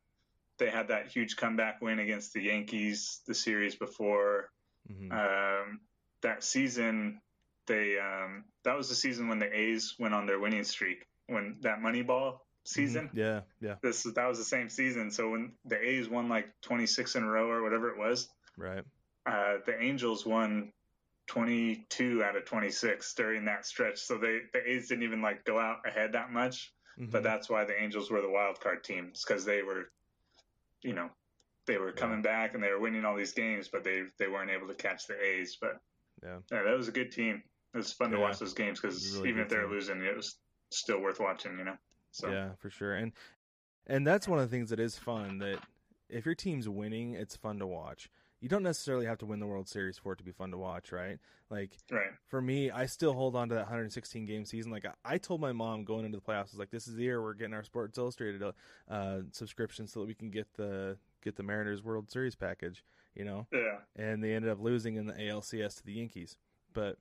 [0.57, 4.49] they had that huge comeback win against the Yankees the series before.
[4.91, 5.11] Mhm.
[5.11, 5.81] Um,
[6.21, 7.21] that season,
[7.67, 11.05] they um, that was the season when the A's went on their winning streak.
[11.27, 13.17] When that Moneyball season, Mhm.
[13.17, 15.11] Yeah, yeah, this that was the same season.
[15.11, 18.83] So when the A's won like 26 in a row or whatever it was, right.
[19.25, 20.71] uh, the Angels won
[21.27, 23.99] 22 out of 26 during that stretch.
[23.99, 26.73] So they the A's didn't even like go out ahead that much.
[26.99, 27.23] But Mhm.
[27.25, 29.91] that's why the Angels were the wild card team, because they were,
[30.83, 31.09] you know,
[31.65, 34.51] they were coming back and they were winning all these games, but they they weren't
[34.51, 35.57] able to catch the A's.
[35.59, 35.79] But
[36.23, 36.39] Yeah.
[36.49, 37.43] that was a good team.
[37.73, 40.37] It was fun to watch those games because really even if they're losing, it was
[40.71, 41.57] still worth watching.
[41.57, 41.77] You know.
[42.11, 42.95] So Yeah, for sure.
[42.95, 43.11] And
[43.87, 45.59] and that's one of the things that is fun that
[46.09, 48.09] if your team's winning, it's fun to watch.
[48.39, 50.57] You don't necessarily have to win the World Series for it to be fun to
[50.57, 51.17] watch, right?
[51.49, 52.11] Like right.
[52.27, 54.71] for me, I still hold on to that 116 game season.
[54.71, 56.95] Like I, I told my mom going into the playoffs, I was like, "This is
[56.95, 58.43] the year we're getting our Sports Illustrated
[58.89, 62.83] uh, subscription so that we can get the get the Mariners World Series package."
[63.15, 63.79] You know, Yeah.
[63.95, 66.37] and they ended up losing in the ALCS to the Yankees.
[66.73, 66.97] But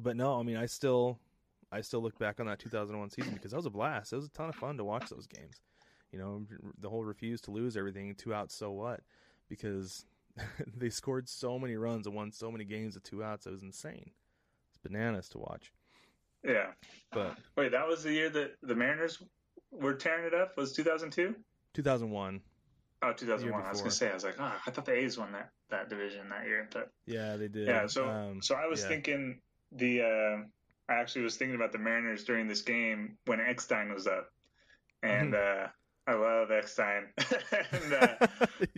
[0.00, 1.20] but no, I mean, I still
[1.70, 4.12] I still look back on that 2001 season because that was a blast.
[4.12, 5.60] It was a ton of fun to watch those games.
[6.10, 6.44] You know,
[6.80, 9.02] the whole refuse to lose everything, two outs, so what?
[9.48, 10.04] Because
[10.76, 13.46] they scored so many runs and won so many games with two outs.
[13.46, 14.10] It was insane.
[14.70, 15.72] It's bananas to watch.
[16.44, 16.68] Yeah.
[17.12, 19.22] But Wait, that was the year that the Mariners
[19.70, 20.56] were tearing it up.
[20.56, 21.34] Was 2002?
[21.74, 22.40] 2001,
[23.02, 23.62] Oh, 2001.
[23.64, 25.88] I was gonna say, I was like, oh, I thought the A's won that that
[25.88, 27.68] division that year, but yeah, they did.
[27.68, 28.88] Yeah, so Um, so I was yeah.
[28.88, 29.40] thinking
[29.72, 34.06] the uh, I actually was thinking about the Mariners during this game when Eckstein was
[34.06, 34.28] up,
[35.02, 35.64] and Mm-hmm.
[35.64, 35.68] uh,
[36.06, 37.04] I love Eckstein.
[37.72, 38.26] and, uh,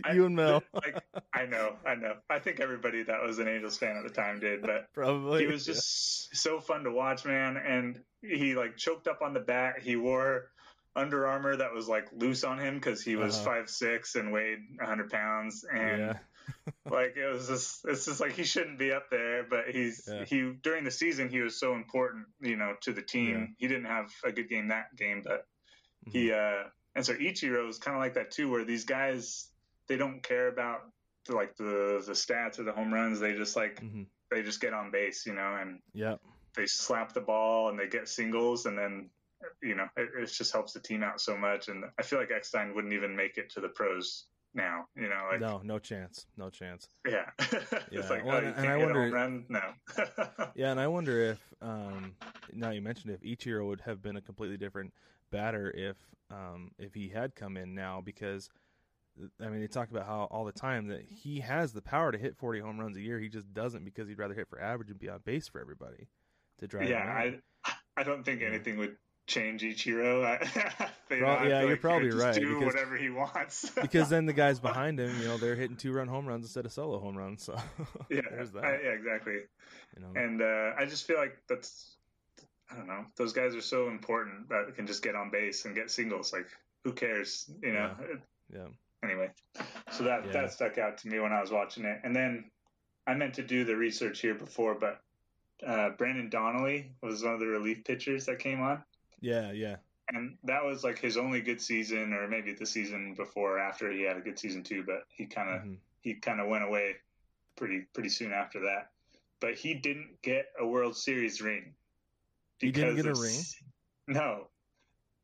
[0.05, 1.01] I- you and Mel, like
[1.33, 2.13] I know, I know.
[2.29, 5.45] I think everybody that was an Angels fan at the time did, but probably.
[5.45, 7.57] he was just so fun to watch, man.
[7.57, 9.75] And he like choked up on the bat.
[9.81, 10.51] He wore
[10.95, 13.45] Under Armour that was like loose on him because he was Uh-huh.
[13.45, 16.17] five six and weighed hundred pounds, and yeah.
[16.91, 20.25] like it was just it's just like he shouldn't be up there but he's Yeah.
[20.25, 23.45] he during the season he was so important you know to the team Yeah.
[23.59, 25.45] he didn't have a good game that game but
[26.05, 26.11] Mm-hmm.
[26.19, 26.63] he uh
[26.95, 29.47] and so ichiro is kind of like that too where these guys
[29.87, 30.81] they don't care about
[31.29, 34.05] like the the stats or the home runs they just like Mhm.
[34.29, 36.19] they just get on base you know and Yep.
[36.55, 39.09] they slap the ball and they get singles and then
[39.61, 42.29] you know it, it just helps the team out so much and i feel like
[42.31, 46.27] eckstein wouldn't even make it to the pros now you know like no, no chance.
[46.37, 46.87] No chance.
[47.07, 47.29] yeah.
[47.91, 49.45] Yeah, it's like, well, oh, and- you and can't I wonder- home run?
[49.49, 49.73] No.
[50.55, 52.15] Yeah, and I wonder if um,
[52.53, 54.93] now you mentioned if Ichiro would have been a completely different
[55.31, 55.97] batter if
[56.29, 58.49] um, if he had come in now because
[59.39, 62.17] I mean they talk about how all the time that he has the power to
[62.17, 63.19] hit 40 home runs a year.
[63.19, 66.07] He just doesn't because he'd rather hit for average and be on base for everybody
[66.59, 66.89] to drive.
[66.89, 67.03] yeah.
[67.05, 67.39] I
[67.95, 68.95] I don't think anything would
[69.27, 70.25] change Ichiro.
[70.41, 73.69] I, they, Pro- I yeah, you're he probably right, Do because- whatever he wants.
[73.81, 76.65] because then the guys behind him, you know, they're hitting two run home runs instead
[76.65, 77.43] of solo home runs.
[77.43, 77.55] So
[78.09, 78.63] yeah, there's that.
[78.65, 79.33] I- yeah, exactly.
[79.95, 81.95] you know, And uh, I just feel like that's
[82.71, 83.05] I don't know.
[83.15, 86.33] Those guys are so important that can just get on base and get singles.
[86.33, 86.47] Like
[86.83, 87.49] who cares?
[87.61, 87.95] You know.
[88.51, 88.65] yeah.
[89.03, 89.29] Anyway,
[89.91, 90.31] so that Yeah.
[90.31, 91.99] that stuck out to me when I was watching it.
[92.03, 92.49] And then
[93.05, 95.01] I meant to do the research here before, but
[95.65, 98.83] uh, Brendan Donnelly was one of the relief pitchers that came on.
[99.19, 99.77] Yeah, yeah.
[100.09, 103.89] and that was like his only good season, or maybe the season before or after
[103.91, 104.83] he had a good season too.
[104.83, 105.77] But he kind of Mhm.
[106.01, 106.97] he kind of went away
[107.55, 108.91] pretty pretty soon after that.
[109.39, 111.73] But he didn't get a World Series ring.
[112.59, 113.41] He didn't get a ring?
[114.07, 114.49] No.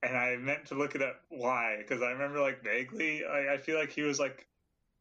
[0.02, 3.58] And I meant to look it up why, because I remember like vaguely, I, I
[3.58, 4.48] feel like he was like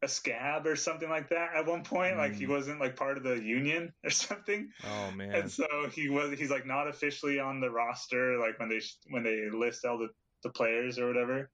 [0.01, 2.17] a scab or something like that at one point.
[2.17, 2.49] Like he Mm.
[2.49, 4.69] wasn't like part of the union or something.
[4.85, 5.31] Oh man.
[5.33, 9.23] And so he was he's like not officially on the roster like when they when
[9.23, 10.09] they list all the,
[10.43, 11.49] the players or whatever.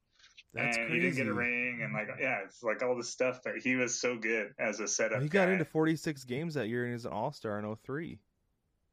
[0.53, 0.93] That's and crazy.
[0.93, 3.75] he didn't get a ring and like yeah, it's like all this stuff that he
[3.75, 5.13] was so good as a setup.
[5.17, 5.53] Well, he got guy.
[5.53, 8.19] into 46 games that year and he's an All Star in 03.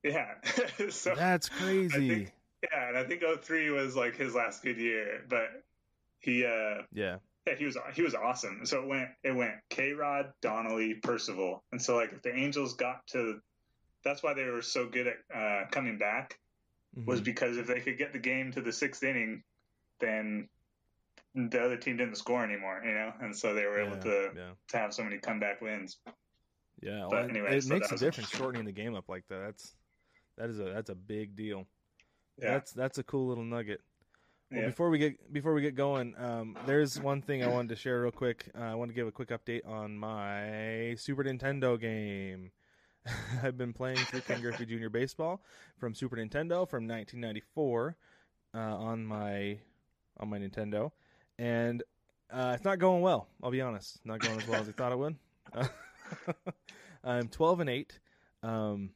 [0.03, 0.35] yeah.
[0.91, 2.29] so That's crazy.
[2.63, 5.49] Yeah, and I think 03 was like his last good year, but
[6.21, 7.17] he uh yeah.
[7.47, 8.65] yeah, he was he was awesome.
[8.67, 12.75] So it went it went K Rod, Donnelly, Percival, and so like if the Angels
[12.75, 13.41] got to,
[14.05, 16.39] that's why they were so good at uh, coming back
[16.95, 17.25] was Mhm.
[17.25, 19.43] because if they could get the game to the sixth inning,
[19.99, 20.49] then
[21.35, 24.33] the other team didn't score anymore, you know, and so they were able yeah, to
[24.37, 24.51] yeah.
[24.69, 25.99] to have so many comeback wins.
[26.81, 29.27] Yeah, But well, it- anyway, it so makes a difference shortening the game up like
[29.29, 29.41] that.
[29.41, 29.75] That's
[30.37, 31.67] that is a that's a big deal.
[32.39, 33.81] Yeah, That's that's a cool little nugget.
[34.51, 34.67] Well, yeah.
[34.67, 38.03] before we get before we get going, um, there's one thing I wanted to share
[38.03, 38.51] real quick.
[38.59, 42.51] Uh, I want to give a quick update on my Super Nintendo game.
[43.43, 44.89] I've been playing through Ken Griffey Jr.
[44.89, 45.43] Baseball
[45.79, 47.97] from Super Nintendo from 1994
[48.55, 49.59] uh, on my
[50.21, 50.93] on my Nintendo,
[51.39, 51.83] and
[52.31, 53.29] uh, it's not going well.
[53.43, 55.17] I'll be honest, not going as well as I thought it would.
[57.05, 57.99] I'm 12 and eight.
[58.43, 58.91] Um,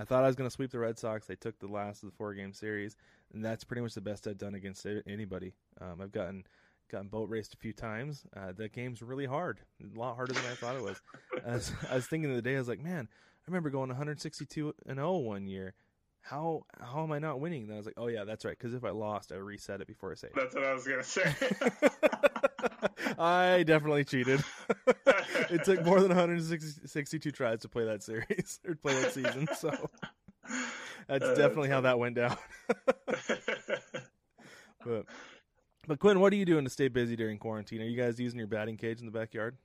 [0.00, 1.26] I thought I was going to sweep the Red Sox.
[1.26, 2.96] They took the last of the four game series,
[3.34, 5.52] and that's pretty much the best I've done against anybody.
[5.80, 6.44] Um, I've gotten
[6.90, 8.24] gotten boat raced a few times.
[8.36, 11.00] Uh, that game's really hard, a lot harder than I thought it was.
[11.46, 14.74] I was, I was thinking the day, I was like, man, I remember going 162
[14.86, 15.74] and 0 one year.
[16.22, 17.64] How how am I not winning?
[17.64, 18.56] And I was like, oh yeah, that's right.
[18.58, 20.34] Because if I lost, I reset it before I saved.
[20.36, 21.34] That's what I was gonna say.
[23.18, 24.42] I definitely cheated.
[25.50, 29.48] it took more than 162 tries to play that series or play that season.
[29.52, 29.90] So
[31.08, 32.36] that's Uh, definitely how that went down.
[34.84, 35.06] but
[35.86, 37.80] but Quinn, what are you doing to stay busy during quarantine?
[37.80, 39.56] Are you guys using your batting cage in the backyard?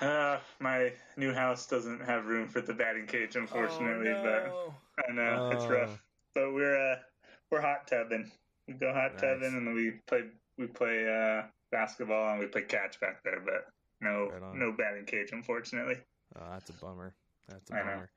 [0.00, 4.22] uh, my new house doesn't have room for the batting cage, unfortunately, Oh,
[4.96, 5.74] but I know it's Oh.
[5.74, 6.02] rough.
[6.34, 6.96] But we're uh,
[7.50, 8.30] we're hot tubbing.
[8.66, 9.20] We go hot Nice.
[9.20, 10.24] tubbing, and we play
[10.58, 11.42] we play uh,
[11.72, 13.42] basketball and we play catch back there.
[13.44, 13.66] But
[14.00, 15.96] no Right no batting cage, unfortunately.
[16.36, 17.14] Oh, that's a bummer.
[17.48, 18.10] That's a I bummer.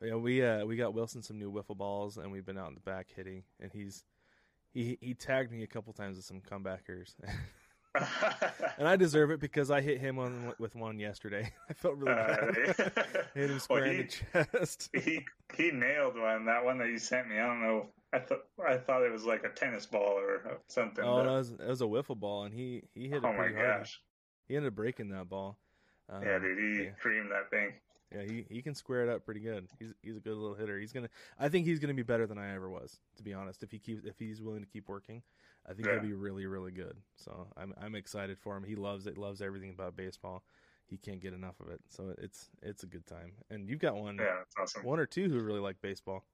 [0.00, 2.68] But, yeah, we uh we got Wilson some new wiffle balls, and we've been out
[2.68, 4.04] in the back hitting, and he's
[4.72, 7.14] he he tagged me a couple times with some comebackers,
[7.94, 11.52] and I deserve it because I hit him on with one yesterday.
[11.70, 12.38] I felt really bad.
[12.40, 13.02] Uh,
[13.34, 14.90] hit him square well, in the chest.
[14.94, 15.20] he
[15.56, 16.46] he nailed one.
[16.46, 17.38] That one that you sent me.
[17.38, 17.86] I don't know.
[18.12, 21.04] I thought I thought it was like a tennis ball or something.
[21.04, 23.24] Oh, but- no, it was, it was a wiffle ball, and he he hit it
[23.24, 23.80] oh my pretty hard.
[23.80, 24.00] gosh!
[24.48, 25.58] He ended up breaking that ball.
[26.08, 26.90] Um, Yeah, dude, he yeah.
[27.00, 27.72] creamed that thing.
[28.14, 29.66] Yeah, he, he can square it up pretty good.
[29.78, 30.78] He's he's a good little hitter.
[30.78, 31.08] He's gonna.
[31.38, 32.98] I think he's gonna be better than I ever was.
[33.16, 35.22] To be honest, if he keeps if he's willing to keep working,
[35.68, 35.94] I think Yeah.
[35.94, 36.96] he'll be really really good.
[37.16, 38.64] So I'm I'm excited for him.
[38.64, 39.16] He loves it.
[39.18, 40.42] Loves everything about baseball.
[40.86, 41.80] He can't get enough of it.
[41.88, 43.32] So it's it's a good time.
[43.50, 44.84] And you've got one Yeah, that's awesome.
[44.84, 46.24] one or two who really like baseball.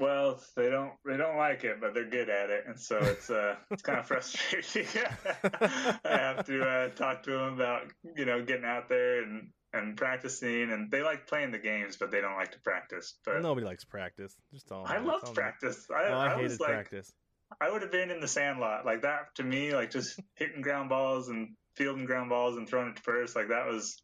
[0.00, 3.30] Well, they don't they don't like it, but they're good at it, and so it's
[3.30, 4.86] uh it's kind of frustrating.
[5.44, 7.82] I have to uh, talk to them about
[8.16, 12.10] you know getting out there and and practicing, and they like playing the games, but
[12.10, 13.14] they don't like to practice.
[13.24, 14.34] But Nobody likes practice.
[14.52, 14.86] Just all.
[14.86, 15.86] I love practice.
[15.90, 17.12] I, Oh, I, I, hated was like practice.
[17.60, 20.88] I would have been in the sandlot like that to me, like just hitting ground
[20.88, 23.36] balls and fielding ground balls and throwing it to first.
[23.36, 24.02] Like that was,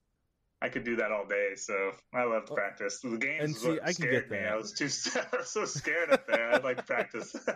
[0.60, 1.50] I could do that all day.
[1.56, 3.00] So I loved practice.
[3.00, 4.38] The games And see, I can scared get me.
[4.38, 4.52] that.
[4.52, 4.84] I was too,
[5.32, 6.52] I was so scared up there.
[6.52, 7.34] I'd like to practice.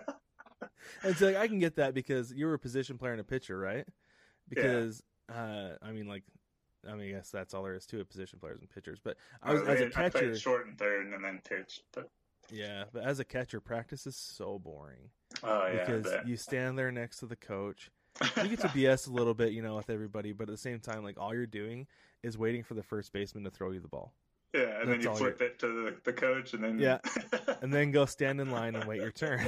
[1.02, 3.24] And so like, I can get that because you were a position player and a
[3.24, 3.84] pitcher, right?
[4.48, 6.22] Because uh, I mean, like,
[6.88, 8.98] I mean, I guess that's all there is to it: position players and pitchers.
[9.02, 11.40] But I was I as a played- I catcher, played short and third, and then
[11.46, 11.82] pitched.
[11.92, 12.08] But
[12.50, 12.84] yeah.
[12.92, 15.10] But as a catcher, practice is so boring
[15.42, 17.90] oh yeah, because you stand there next to the coach.
[18.42, 20.80] You get to BS a little bit, you know, with everybody, but at the same
[20.80, 21.86] time, like all you're doing
[22.22, 24.14] is waiting for the first baseman to throw you the ball,
[24.54, 26.98] yeah, and then that's you all flip it to the, the coach, and then Yeah.
[27.60, 29.46] and then go stand in line and wait your turn.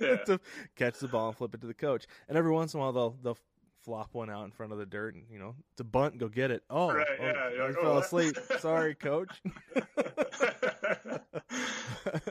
[0.00, 0.16] Yeah.
[0.26, 0.40] to
[0.76, 2.06] catch the ball and flip it to the coach.
[2.28, 3.38] And every once in a while, they'll they'll
[3.84, 6.18] flop one out in front of the dirt, and you know, to bunt.
[6.18, 6.62] Go get it.
[6.68, 8.36] Oh, Right, oh, yeah, I like, fell oh, asleep.
[8.58, 9.40] Sorry, coach.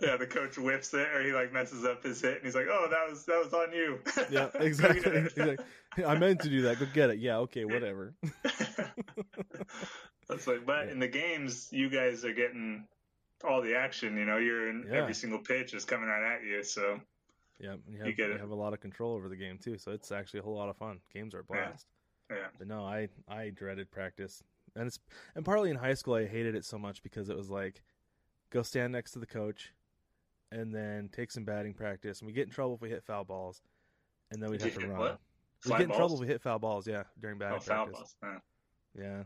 [0.08, 2.68] yeah, the coach whips it, or he like messes up his hit, and he's like,
[2.70, 3.99] "Oh, that was that was on you."
[4.32, 5.22] yeah, exactly.
[5.36, 5.62] He's like,
[6.06, 6.80] I meant to do that.
[6.80, 7.20] Go get it.
[7.20, 8.14] Yeah, okay, whatever.
[10.30, 12.86] That's like, but in the games, you guys are getting
[13.43, 14.18] all the action.
[14.18, 14.99] You know, you're in Yeah.
[14.99, 16.64] every single pitch is coming right at you.
[16.64, 16.99] So
[17.60, 18.39] Yeah, you You have, get you it.
[18.39, 20.70] have a lot of control over the game too, so it's actually a whole lot
[20.70, 20.99] of fun.
[21.14, 21.86] Games are a blast.
[22.30, 24.41] yeah, But no, I I dreaded practice,
[24.76, 24.99] and it's
[25.36, 27.84] and partly in high school I hated it so much because it was like,
[28.49, 29.74] go stand next to the coach,
[30.54, 33.24] and then take some batting practice, and we get in trouble if we hit foul
[33.24, 33.62] balls,
[34.32, 34.99] and then we'd have to run.
[34.99, 35.20] what?
[35.66, 38.16] We get in trouble if we hit foul balls, yeah, during batting Oh, foul practice.
[38.22, 38.41] balls.
[38.95, 39.01] Yeah.
[39.04, 39.24] Yeah,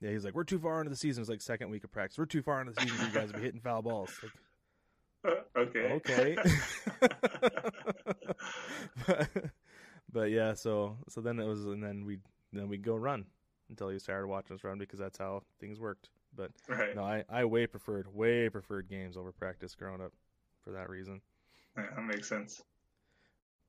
[0.00, 0.10] yeah.
[0.10, 1.20] He's like, we're too far into the season.
[1.20, 2.18] It's like second week of practice.
[2.18, 4.10] We're too far into the season for you guys to be hitting foul balls.
[5.24, 6.00] Like, okay.
[6.06, 6.36] okay.
[9.06, 9.28] but,
[10.12, 12.18] but yeah, so so then it was, and then we
[12.52, 13.26] then we go run
[13.68, 16.08] until he was tired of watching us run because that's how things worked.
[16.34, 16.94] But right.
[16.96, 20.12] no, I I way preferred way preferred games over practice growing up
[20.64, 21.20] for that reason.
[21.76, 22.62] Yeah, that makes sense.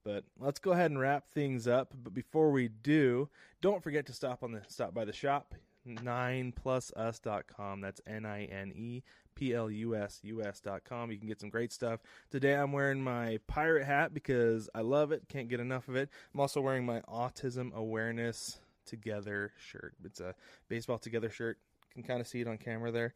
[0.04, 1.94] But let's go ahead and wrap things up.
[2.04, 3.30] But before we do,
[3.62, 5.56] don't forget to stop on the stop by the shop.
[5.88, 7.82] 9plusus.com.
[7.82, 9.04] That's N I N E
[9.36, 11.12] P L U S U S.com.
[11.12, 12.02] You can get some great stuff.
[12.30, 15.24] Today I'm wearing my pirate hat because I love it.
[15.28, 16.10] Can't get enough of it.
[16.34, 19.94] I'm also wearing my Autism Awareness Together shirt.
[20.04, 20.36] It's a
[20.68, 21.58] baseball together shirt.
[21.96, 23.14] You can kind of see it on camera there.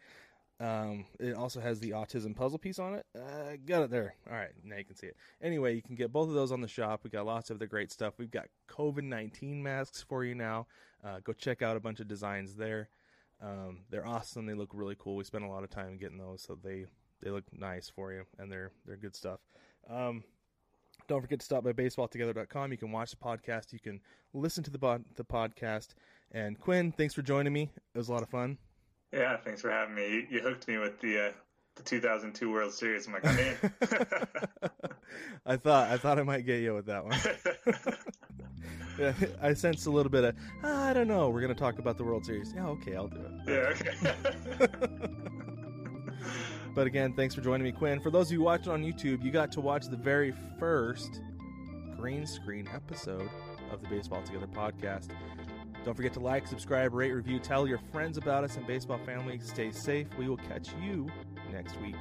[0.60, 3.05] Um, it also has the autism puzzle piece on it.
[3.16, 4.16] Uh, got it there.
[4.30, 5.18] All right, now you can see it.
[5.41, 7.01] Anyway, you can get both of those on the shop.
[7.03, 8.16] We got lots of the great stuff.
[8.18, 10.66] We've got COVID nineteen masks for you now.
[11.03, 12.89] Uh, go check out a bunch of designs there.
[13.41, 14.47] Um, they're awesome.
[14.47, 15.16] They look really cool.
[15.16, 16.86] We spent a lot of time getting those, so they
[17.22, 19.39] they look nice for you, and they're they're good stuff.
[19.88, 20.24] Um,
[21.08, 22.72] don't forget to stop by baseballtogether.com.
[22.72, 23.74] You can watch the podcast.
[23.74, 24.01] You can
[24.34, 25.89] listen to the the podcast.
[26.32, 27.70] And Quinn, thanks for joining me.
[27.93, 28.58] It was a lot of fun.
[29.12, 30.08] Yeah, thanks for having me.
[30.10, 31.32] You, you hooked me with the uh,
[31.76, 33.08] the 2002 World Series.
[33.08, 33.55] I'm like, I'm in.
[35.45, 37.18] I thought I thought I might get you with that one.
[38.99, 41.30] yeah, I sensed a little bit of "Ah, I don't know.
[41.30, 42.53] We're gonna talk about the World Series.
[42.53, 43.32] Yeah, okay, I'll do it.
[43.47, 44.68] yeah, okay.
[46.78, 47.99] But again, thanks for joining me, Quinn.
[47.99, 51.22] For those of you watching on YouTube, you got to watch the very first
[51.97, 53.28] green screen episode
[53.72, 55.08] of the Baseball Together podcast.
[55.88, 59.40] Don't forget to like, subscribe, rate, review, tell your friends about us and baseball family.
[59.42, 60.08] Stay safe.
[60.20, 61.10] We will catch you
[61.50, 61.96] next week.